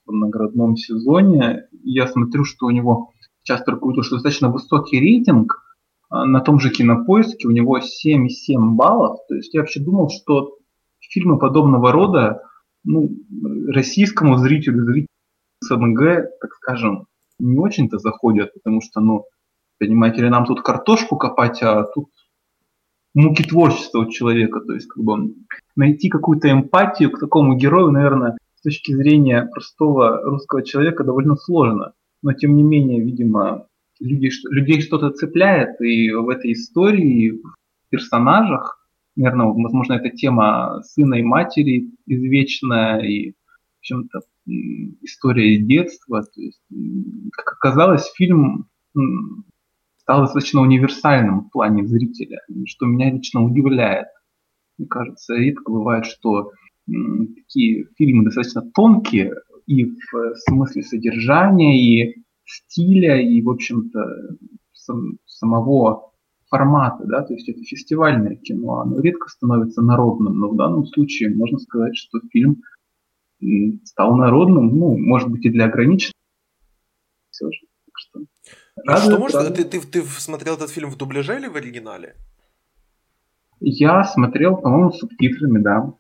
в 0.06 0.12
наградном 0.12 0.76
сезоне. 0.76 1.68
Я 1.84 2.08
смотрю, 2.08 2.46
что 2.46 2.66
у 2.66 2.72
него 2.72 3.11
сейчас 3.44 3.64
увидел, 3.68 4.04
что 4.04 4.16
достаточно 4.16 4.50
высокий 4.50 5.00
рейтинг 5.00 5.64
а, 6.10 6.26
на 6.26 6.42
том 6.42 6.60
же 6.60 6.70
кинопоиске, 6.70 7.48
у 7.48 7.52
него 7.52 7.80
7,7 7.80 8.58
баллов. 8.76 9.20
То 9.28 9.36
есть 9.36 9.54
я 9.54 9.62
вообще 9.62 9.80
думал, 9.80 10.10
что 10.10 10.58
фильмы 11.00 11.40
подобного 11.40 11.92
рода 11.92 12.44
ну, 12.84 13.10
российскому 13.68 14.38
зрителю, 14.38 14.86
зрителю 14.86 15.08
СНГ, 15.62 16.00
так 16.40 16.54
скажем, 16.56 17.08
не 17.40 17.58
очень-то 17.58 17.98
заходят, 18.00 18.54
потому 18.54 18.82
что, 18.82 19.00
ну, 19.00 19.26
понимаете 19.80 20.22
ли, 20.22 20.30
нам 20.30 20.46
тут 20.46 20.62
картошку 20.62 21.18
копать, 21.18 21.62
а 21.62 21.84
тут 21.84 22.10
муки 23.14 23.44
творчества 23.44 24.00
у 24.00 24.10
человека. 24.10 24.62
То 24.62 24.74
есть 24.74 24.88
как 24.88 25.04
бы 25.04 25.34
найти 25.76 26.10
какую-то 26.10 26.52
эмпатию 26.52 27.12
к 27.12 27.20
такому 27.20 27.56
герою, 27.56 27.92
наверное, 27.92 28.38
с 28.56 28.62
точки 28.62 28.94
зрения 28.94 29.50
простого 29.52 30.22
русского 30.24 30.64
человека 30.64 31.04
довольно 31.04 31.36
сложно. 31.36 31.94
Но 32.22 32.34
тем 32.34 32.56
не 32.56 32.64
менее, 32.64 33.04
видимо, 33.04 33.68
людей, 34.00 34.32
людей 34.50 34.82
что-то 34.82 35.12
цепляет, 35.12 35.82
и 35.82 36.12
в 36.12 36.30
этой 36.30 36.54
истории, 36.54 37.32
в 37.32 37.90
персонажах, 37.90 38.88
наверное, 39.16 39.48
возможно, 39.48 39.94
эта 39.94 40.10
тема 40.10 40.82
сына 40.84 41.16
и 41.16 41.24
матери 41.24 41.90
извечная, 42.06 43.00
и 43.02 43.32
в 43.32 43.36
общем-то 43.80 44.20
история 45.02 45.58
детства. 45.58 46.22
То 46.24 46.42
есть, 46.42 46.62
как 47.32 47.54
оказалось, 47.54 48.12
фильм 48.16 48.68
стал 49.98 50.22
достаточно 50.22 50.62
универсальным 50.62 51.42
в 51.42 51.52
плане 51.52 51.86
зрителя, 51.86 52.40
что 52.66 52.86
меня 52.86 53.12
лично 53.12 53.44
удивляет. 53.44 54.08
Мне 54.78 54.88
кажется, 54.88 55.36
редко 55.36 55.72
бывает, 55.72 56.06
что 56.06 56.52
такие 56.88 57.88
фильмы 57.98 58.26
достаточно 58.26 58.62
тонкие 58.74 59.36
и 59.72 59.86
в 59.86 60.36
смысле 60.48 60.84
содержания, 60.84 61.80
и 61.80 62.24
стиля, 62.46 63.22
и, 63.22 63.42
в 63.42 63.50
общем-то, 63.50 64.00
сам, 64.74 65.18
самого 65.26 66.12
формата, 66.50 67.06
да, 67.06 67.22
то 67.22 67.34
есть 67.34 67.48
это 67.48 67.64
фестивальное 67.64 68.36
кино, 68.36 68.82
оно 68.82 69.00
редко 69.00 69.30
становится 69.30 69.82
народным, 69.82 70.38
но 70.40 70.50
в 70.50 70.58
данном 70.58 70.86
случае 70.86 71.34
можно 71.34 71.60
сказать, 71.60 71.96
что 71.96 72.20
фильм 72.32 72.62
стал 73.86 74.18
народным, 74.18 74.78
ну, 74.78 74.98
может 74.98 75.30
быть, 75.30 75.46
и 75.46 75.50
для 75.50 75.66
ограниченных. 75.66 76.14
Все 77.30 77.50
же. 77.50 77.62
Так 77.86 77.98
что, 77.98 78.20
а 78.88 78.98
что 78.98 79.18
может, 79.18 79.56
ты, 79.56 79.64
ты, 79.64 79.80
ты 79.80 80.04
смотрел 80.04 80.56
этот 80.56 80.70
фильм 80.70 80.90
в 80.90 80.98
дубляже 80.98 81.38
или 81.38 81.48
в 81.48 81.56
оригинале? 81.56 82.16
Я 83.62 84.04
смотрел, 84.04 84.58
по-моему, 84.58 84.92
с 84.92 85.00
субтитрами, 85.00 85.60
да. 85.60 85.94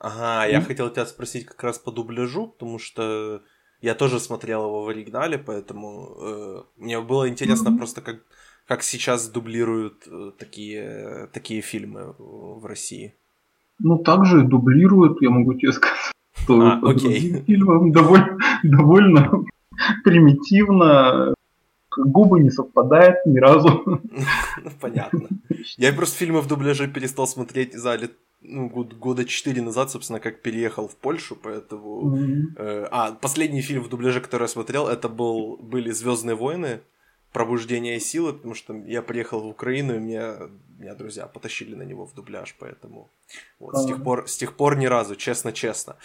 Ага, 0.00 0.46
я 0.46 0.60
хотел 0.60 0.90
тебя 0.90 1.06
спросить 1.06 1.46
как 1.46 1.62
раз 1.64 1.78
по 1.78 1.90
дубляжу, 1.90 2.48
потому 2.48 2.78
что 2.78 3.42
я 3.80 3.94
тоже 3.94 4.20
смотрел 4.20 4.64
его 4.64 4.84
в 4.84 4.88
оригинале, 4.88 5.38
поэтому 5.38 6.16
э, 6.20 6.62
мне 6.76 7.00
было 7.00 7.28
интересно 7.28 7.70
mm-hmm. 7.70 7.76
просто, 7.78 8.00
как, 8.00 8.16
как 8.66 8.82
сейчас 8.82 9.28
дублируют 9.28 10.06
э, 10.06 10.32
такие, 10.38 11.28
такие 11.32 11.62
фильмы 11.62 12.14
в 12.18 12.64
России. 12.64 13.14
Ну, 13.80 13.98
также 13.98 14.42
дублируют, 14.42 15.20
я 15.20 15.30
могу 15.30 15.54
тебе 15.54 15.72
сказать, 15.72 15.96
что 16.36 16.60
а, 16.60 16.80
окей. 16.82 17.42
фильмом 17.42 17.92
довольно, 17.92 18.38
довольно 18.62 19.44
примитивно, 20.04 21.34
губы 21.96 22.40
не 22.40 22.50
совпадают 22.50 23.18
ни 23.26 23.38
разу. 23.38 23.82
Ну, 23.84 24.00
понятно. 24.80 25.28
Я 25.76 25.92
просто 25.92 26.16
фильмы 26.18 26.40
в 26.40 26.48
дубляже 26.48 26.88
перестал 26.88 27.26
смотреть 27.26 27.74
за 27.74 27.96
лет 27.96 28.12
ну, 28.40 28.68
год, 28.68 28.94
года 28.94 29.24
четыре 29.24 29.62
назад, 29.62 29.90
собственно, 29.90 30.20
как 30.20 30.42
переехал 30.42 30.88
в 30.88 30.96
Польшу, 30.96 31.36
поэтому... 31.36 32.16
Mm-hmm. 32.16 32.42
Э, 32.56 32.88
а, 32.90 33.12
последний 33.12 33.62
фильм 33.62 33.82
в 33.82 33.88
дубляже, 33.88 34.20
который 34.20 34.44
я 34.44 34.48
смотрел, 34.48 34.86
это 34.86 35.08
был, 35.08 35.56
были 35.56 35.90
Звездные 35.90 36.36
войны, 36.36 36.80
Пробуждение 37.38 38.00
силы, 38.00 38.32
потому 38.32 38.54
что 38.54 38.74
я 38.86 39.00
приехал 39.00 39.40
в 39.40 39.46
Украину, 39.46 39.94
и 39.94 39.98
меня, 39.98 40.38
меня 40.78 40.94
друзья 40.94 41.26
потащили 41.26 41.76
на 41.76 41.82
него 41.82 42.04
в 42.04 42.12
дубляж, 42.14 42.56
поэтому 42.58 43.10
вот, 43.60 43.76
с, 43.76 43.86
тех 43.86 44.02
пор, 44.02 44.28
с 44.28 44.36
тех 44.36 44.56
пор 44.56 44.76
ни 44.76 44.86
разу, 44.86 45.14
честно-честно. 45.14 45.96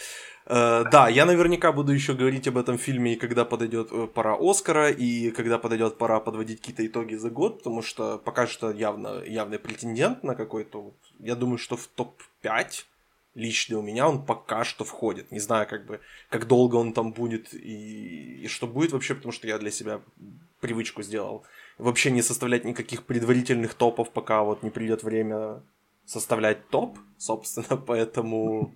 Э, 0.46 0.84
да, 0.92 1.08
я 1.08 1.26
наверняка 1.26 1.72
буду 1.72 1.92
еще 1.92 2.14
говорить 2.14 2.46
об 2.46 2.56
этом 2.56 2.78
фильме, 2.78 3.14
и 3.14 3.16
когда 3.16 3.44
подойдет 3.44 3.88
э, 3.90 4.06
пора 4.06 4.36
Оскара, 4.38 4.90
и 4.90 5.30
когда 5.32 5.58
подойдет 5.58 5.98
пора 5.98 6.20
подводить 6.20 6.60
какие-то 6.60 6.86
итоги 6.86 7.16
за 7.16 7.30
год, 7.30 7.58
потому 7.58 7.82
что 7.82 8.18
пока 8.18 8.46
что 8.46 8.70
явно 8.70 9.22
явный 9.24 9.58
претендент 9.58 10.22
на 10.22 10.36
какой-то, 10.36 10.94
я 11.18 11.34
думаю, 11.34 11.58
что 11.58 11.76
в 11.76 11.88
топ-5 11.88 12.84
лично 13.34 13.78
у 13.78 13.82
меня 13.82 14.08
он 14.08 14.24
пока 14.24 14.64
что 14.64 14.84
входит. 14.84 15.32
Не 15.32 15.40
знаю, 15.40 15.66
как 15.68 15.86
бы, 15.86 16.00
как 16.30 16.46
долго 16.46 16.76
он 16.76 16.92
там 16.92 17.12
будет 17.12 17.52
и, 17.54 18.44
и 18.44 18.48
что 18.48 18.66
будет 18.66 18.92
вообще, 18.92 19.14
потому 19.14 19.32
что 19.32 19.46
я 19.46 19.58
для 19.58 19.70
себя 19.70 20.00
привычку 20.64 21.02
сделал. 21.02 21.44
Вообще 21.76 22.10
не 22.10 22.22
составлять 22.22 22.64
никаких 22.64 23.04
предварительных 23.04 23.74
топов, 23.74 24.10
пока 24.12 24.42
вот 24.42 24.62
не 24.62 24.70
придет 24.70 25.02
время 25.02 25.62
составлять 26.06 26.68
топ, 26.68 26.96
собственно, 27.18 27.76
поэтому 27.86 28.72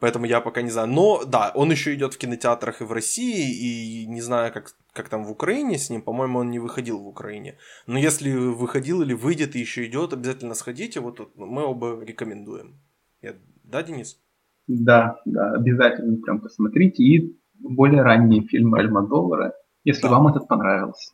Поэтому 0.00 0.26
я 0.26 0.40
пока 0.40 0.62
не 0.62 0.70
знаю. 0.70 0.88
Но 0.88 1.24
да, 1.24 1.50
он 1.54 1.70
еще 1.70 1.94
идет 1.94 2.14
в 2.14 2.18
кинотеатрах 2.18 2.80
и 2.80 2.84
в 2.84 2.92
России, 2.92 4.02
и 4.02 4.06
не 4.06 4.20
знаю, 4.20 4.52
как, 4.52 4.76
как 4.92 5.08
там 5.08 5.24
в 5.24 5.30
Украине 5.30 5.76
с 5.76 5.90
ним. 5.90 6.02
По-моему, 6.02 6.38
он 6.38 6.50
не 6.50 6.60
выходил 6.60 6.98
в 7.00 7.08
Украине. 7.08 7.56
Но 7.86 7.98
если 7.98 8.30
выходил 8.30 9.02
или 9.02 9.14
выйдет 9.14 9.56
и 9.56 9.60
еще 9.60 9.86
идет, 9.86 10.12
обязательно 10.12 10.54
сходите. 10.54 11.00
Вот 11.00 11.36
мы 11.36 11.64
оба 11.64 12.04
рекомендуем. 12.04 12.74
Я... 13.22 13.34
Да, 13.64 13.82
Денис? 13.82 14.20
Да, 14.68 15.20
да, 15.24 15.54
обязательно 15.54 16.16
прям 16.22 16.40
посмотрите. 16.40 17.02
И 17.02 17.36
более 17.58 18.02
ранние 18.02 18.46
фильмы 18.46 18.78
Альмадовара, 18.78 19.54
если 19.88 20.02
да. 20.02 20.10
вам 20.10 20.28
этот 20.28 20.48
понравился. 20.48 21.12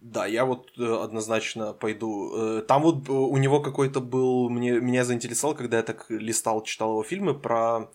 Да, 0.00 0.26
я 0.26 0.44
вот 0.44 0.70
э, 0.78 1.04
однозначно 1.04 1.72
пойду. 1.72 2.32
Э, 2.34 2.62
там 2.62 2.82
вот 2.82 3.08
э, 3.08 3.12
у 3.12 3.36
него 3.36 3.60
какой-то 3.60 4.00
был, 4.00 4.48
мне, 4.50 4.80
меня 4.80 5.04
заинтересовал, 5.04 5.56
когда 5.56 5.76
я 5.76 5.82
так 5.82 6.06
листал, 6.08 6.62
читал 6.62 6.90
его 6.90 7.02
фильмы 7.02 7.34
про 7.34 7.90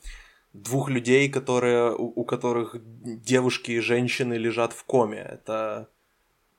двух 0.54 0.90
людей, 0.90 1.30
которые, 1.30 1.96
у, 1.96 2.22
у 2.22 2.26
которых 2.26 2.76
девушки 3.26 3.72
и 3.72 3.80
женщины 3.80 4.34
лежат 4.34 4.74
в 4.74 4.84
коме. 4.84 5.20
Это 5.20 5.88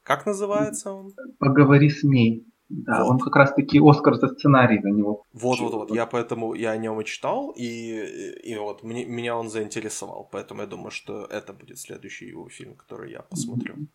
как 0.03 0.27
называется 0.27 0.93
он? 0.93 1.13
Поговори 1.39 1.91
с 1.91 2.03
ней. 2.03 2.47
Да, 2.77 3.05
вот. 3.05 3.11
он 3.11 3.19
как 3.19 3.37
раз-таки 3.37 3.81
Оскар 3.81 4.15
за 4.17 4.29
сценарий 4.29 4.81
за 4.83 4.91
него. 4.91 5.23
Вот, 5.33 5.61
вот, 5.61 5.75
вот. 5.75 5.91
Я 5.95 6.07
поэтому 6.07 6.55
я 6.55 6.73
о 6.73 6.77
нем 6.77 7.01
и 7.01 7.05
читал, 7.05 7.53
и, 7.57 7.63
и 8.43 8.57
вот 8.57 8.83
мне, 8.83 9.05
меня 9.05 9.37
он 9.37 9.49
заинтересовал. 9.49 10.29
Поэтому 10.33 10.63
я 10.63 10.67
думаю, 10.67 10.91
что 10.91 11.25
это 11.25 11.53
будет 11.53 11.79
следующий 11.79 12.27
его 12.27 12.49
фильм, 12.49 12.75
который 12.75 13.13
я 13.13 13.23
посмотрю. 13.23 13.75
Mm-hmm. 13.75 13.87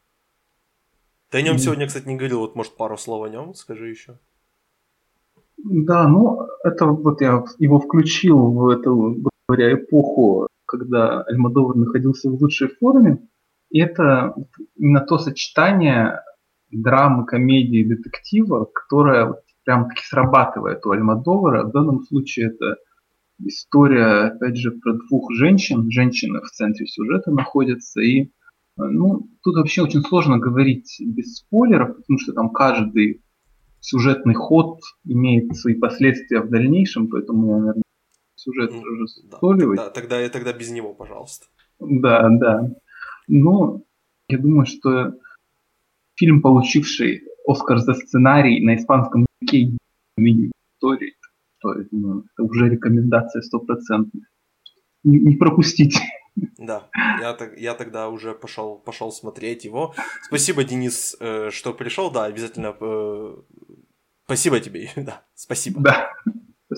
Ты 1.30 1.38
о 1.38 1.42
нем 1.42 1.56
mm. 1.56 1.60
сегодня, 1.60 1.88
кстати, 1.88 2.08
не 2.08 2.16
говорил, 2.16 2.40
вот 2.40 2.56
может 2.56 2.78
пару 2.78 2.98
слов 2.98 3.26
о 3.26 3.30
нем 3.30 3.54
скажи 3.54 3.90
еще. 3.90 4.18
Да, 5.58 6.08
ну 6.08 6.48
это 6.64 6.86
вот 6.86 7.22
я 7.22 7.44
его 7.60 7.80
включил 7.80 8.52
в 8.54 8.70
эту, 8.70 9.18
говоря, 9.48 9.74
эпоху, 9.74 10.48
когда 10.66 11.22
Альмадовар 11.24 11.76
находился 11.76 12.30
в 12.30 12.42
лучшей 12.42 12.70
форме. 12.70 13.28
И 13.72 13.80
это 13.82 14.34
именно 14.78 15.02
то 15.02 15.18
сочетание 15.18 16.22
драмы, 16.72 17.26
комедии, 17.26 17.84
детектива, 17.84 18.66
которое 18.66 19.26
вот 19.26 19.40
прям 19.64 19.90
таки 19.90 20.02
срабатывает 20.04 20.86
у 20.86 20.92
Альмадовара. 20.92 21.64
В 21.66 21.72
данном 21.72 22.04
случае 22.04 22.48
это 22.48 22.78
история, 23.40 24.28
опять 24.28 24.58
же, 24.58 24.72
про 24.72 24.94
двух 24.94 25.32
женщин. 25.34 25.90
Женщины 25.92 26.42
в 26.42 26.50
центре 26.50 26.88
сюжета 26.88 27.32
находятся, 27.32 28.02
и 28.02 28.32
ну, 28.78 29.30
тут 29.44 29.56
вообще 29.56 29.84
очень 29.84 30.02
сложно 30.02 30.40
говорить 30.40 30.96
без 31.00 31.38
спойлеров, 31.38 31.98
потому 31.98 32.20
что 32.20 32.34
там 32.34 32.50
каждый 32.50 33.22
сюжетный 33.82 34.34
ход 34.34 34.80
имеет 35.06 35.56
свои 35.56 35.76
последствия 35.76 36.42
в 36.42 36.50
дальнейшем, 36.50 37.08
поэтому 37.08 37.48
я, 37.48 37.58
наверное, 37.58 37.84
сюжет 38.36 38.72
mm, 38.72 38.80
уже 38.80 39.08
спойлерить. 39.08 39.78
Да, 39.78 39.90
тогда, 39.90 40.18
тогда, 40.18 40.30
тогда 40.30 40.54
без 40.54 40.72
него, 40.72 40.94
пожалуйста. 40.94 41.48
Да, 41.80 42.30
да. 42.30 42.72
Но 43.28 43.84
я 44.28 44.38
думаю, 44.38 44.66
что 44.66 45.14
фильм, 46.20 46.42
получивший 46.42 47.24
Оскар 47.48 47.80
за 47.80 47.94
сценарий 47.94 48.64
на 48.64 48.76
испанском 48.76 49.26
языке 49.42 49.78
истории, 50.76 51.16
то 51.62 51.74
ну, 51.92 52.20
это 52.20 52.44
уже 52.44 52.70
рекомендация 52.70 53.42
стопроцентная. 53.42 54.28
Не, 55.04 55.20
не 55.20 55.36
пропустите. 55.38 56.00
Да, 56.58 56.90
я, 57.20 57.38
я 57.58 57.74
тогда 57.74 58.10
уже 58.10 58.34
пошел, 58.34 58.78
пошел 58.78 59.12
смотреть 59.12 59.66
его. 59.66 59.94
Спасибо, 60.24 60.64
Денис, 60.64 61.18
э, 61.20 61.50
что 61.52 61.74
пришел. 61.74 62.12
Да, 62.12 62.26
обязательно. 62.26 62.76
Э, 62.80 63.36
спасибо 64.26 64.60
тебе. 64.60 64.90
Да, 64.96 65.26
спасибо. 65.36 65.82
Да. 65.82 66.12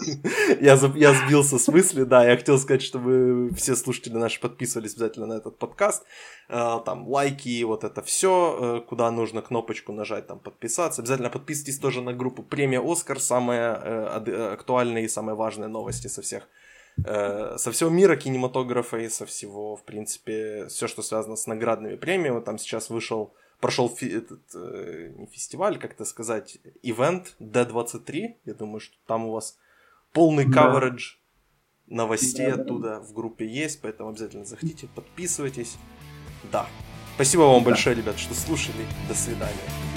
Я, 0.62 0.80
я 0.96 1.14
сбился 1.14 1.58
с 1.58 1.68
мысли, 1.68 2.04
да, 2.04 2.26
я 2.26 2.38
хотел 2.38 2.58
сказать, 2.58 2.82
чтобы 2.82 3.52
все 3.56 3.76
слушатели 3.76 4.14
наши 4.14 4.40
подписывались 4.40 4.94
обязательно 4.94 5.28
на 5.28 5.34
этот 5.34 5.58
подкаст, 5.58 6.04
э, 6.50 6.80
там 6.86 7.08
лайки, 7.08 7.64
вот 7.64 7.84
это 7.84 8.02
все, 8.02 8.84
куда 8.88 9.12
нужно 9.12 9.42
кнопочку 9.42 9.94
нажать, 9.94 10.28
там 10.28 10.40
подписаться, 10.40 11.02
обязательно 11.02 11.30
подписывайтесь 11.30 11.80
тоже 11.80 12.02
на 12.02 12.14
группу 12.14 12.44
Премия 12.44 12.82
Оскар, 12.82 13.20
самые 13.20 13.74
актуальные 14.54 15.06
и 15.06 15.08
самые 15.08 15.36
важные 15.36 15.68
новости 15.68 16.08
со 16.08 16.22
всех 16.22 16.48
Э, 17.06 17.58
со 17.58 17.72
всего 17.72 17.90
мира 17.90 18.16
кинематографа 18.16 18.98
и 18.98 19.10
со 19.10 19.26
всего, 19.26 19.76
в 19.76 19.84
принципе, 19.84 20.68
все, 20.68 20.88
что 20.88 21.02
связано 21.02 21.36
с 21.36 21.48
наградными 21.48 21.96
премиями. 21.96 22.42
Там 22.42 22.58
сейчас 22.58 22.90
вышел, 22.90 23.34
прошел 23.60 23.90
фи- 23.90 24.18
этот, 24.18 24.42
э, 24.54 25.14
не 25.18 25.26
фестиваль, 25.28 25.80
как 25.80 25.94
это 25.94 26.06
сказать, 26.06 26.60
ивент 26.84 27.36
D23. 27.40 28.36
Я 28.46 28.54
думаю, 28.54 28.80
что 28.80 28.96
там 29.08 29.26
у 29.26 29.32
вас 29.32 29.58
полный 30.14 30.46
да. 30.46 30.72
coverage 30.74 31.18
новостей 31.88 32.52
да, 32.52 32.62
оттуда 32.62 32.90
да. 32.90 33.00
в 33.00 33.14
группе 33.14 33.46
есть, 33.46 33.82
поэтому 33.82 34.10
обязательно 34.10 34.46
заходите, 34.46 34.88
подписывайтесь. 34.96 35.78
Да. 36.52 36.68
Спасибо 37.16 37.42
вам 37.42 37.64
да. 37.64 37.72
большое, 37.72 37.96
ребят, 37.96 38.18
что 38.18 38.34
слушали. 38.34 38.86
До 39.08 39.14
свидания. 39.14 39.91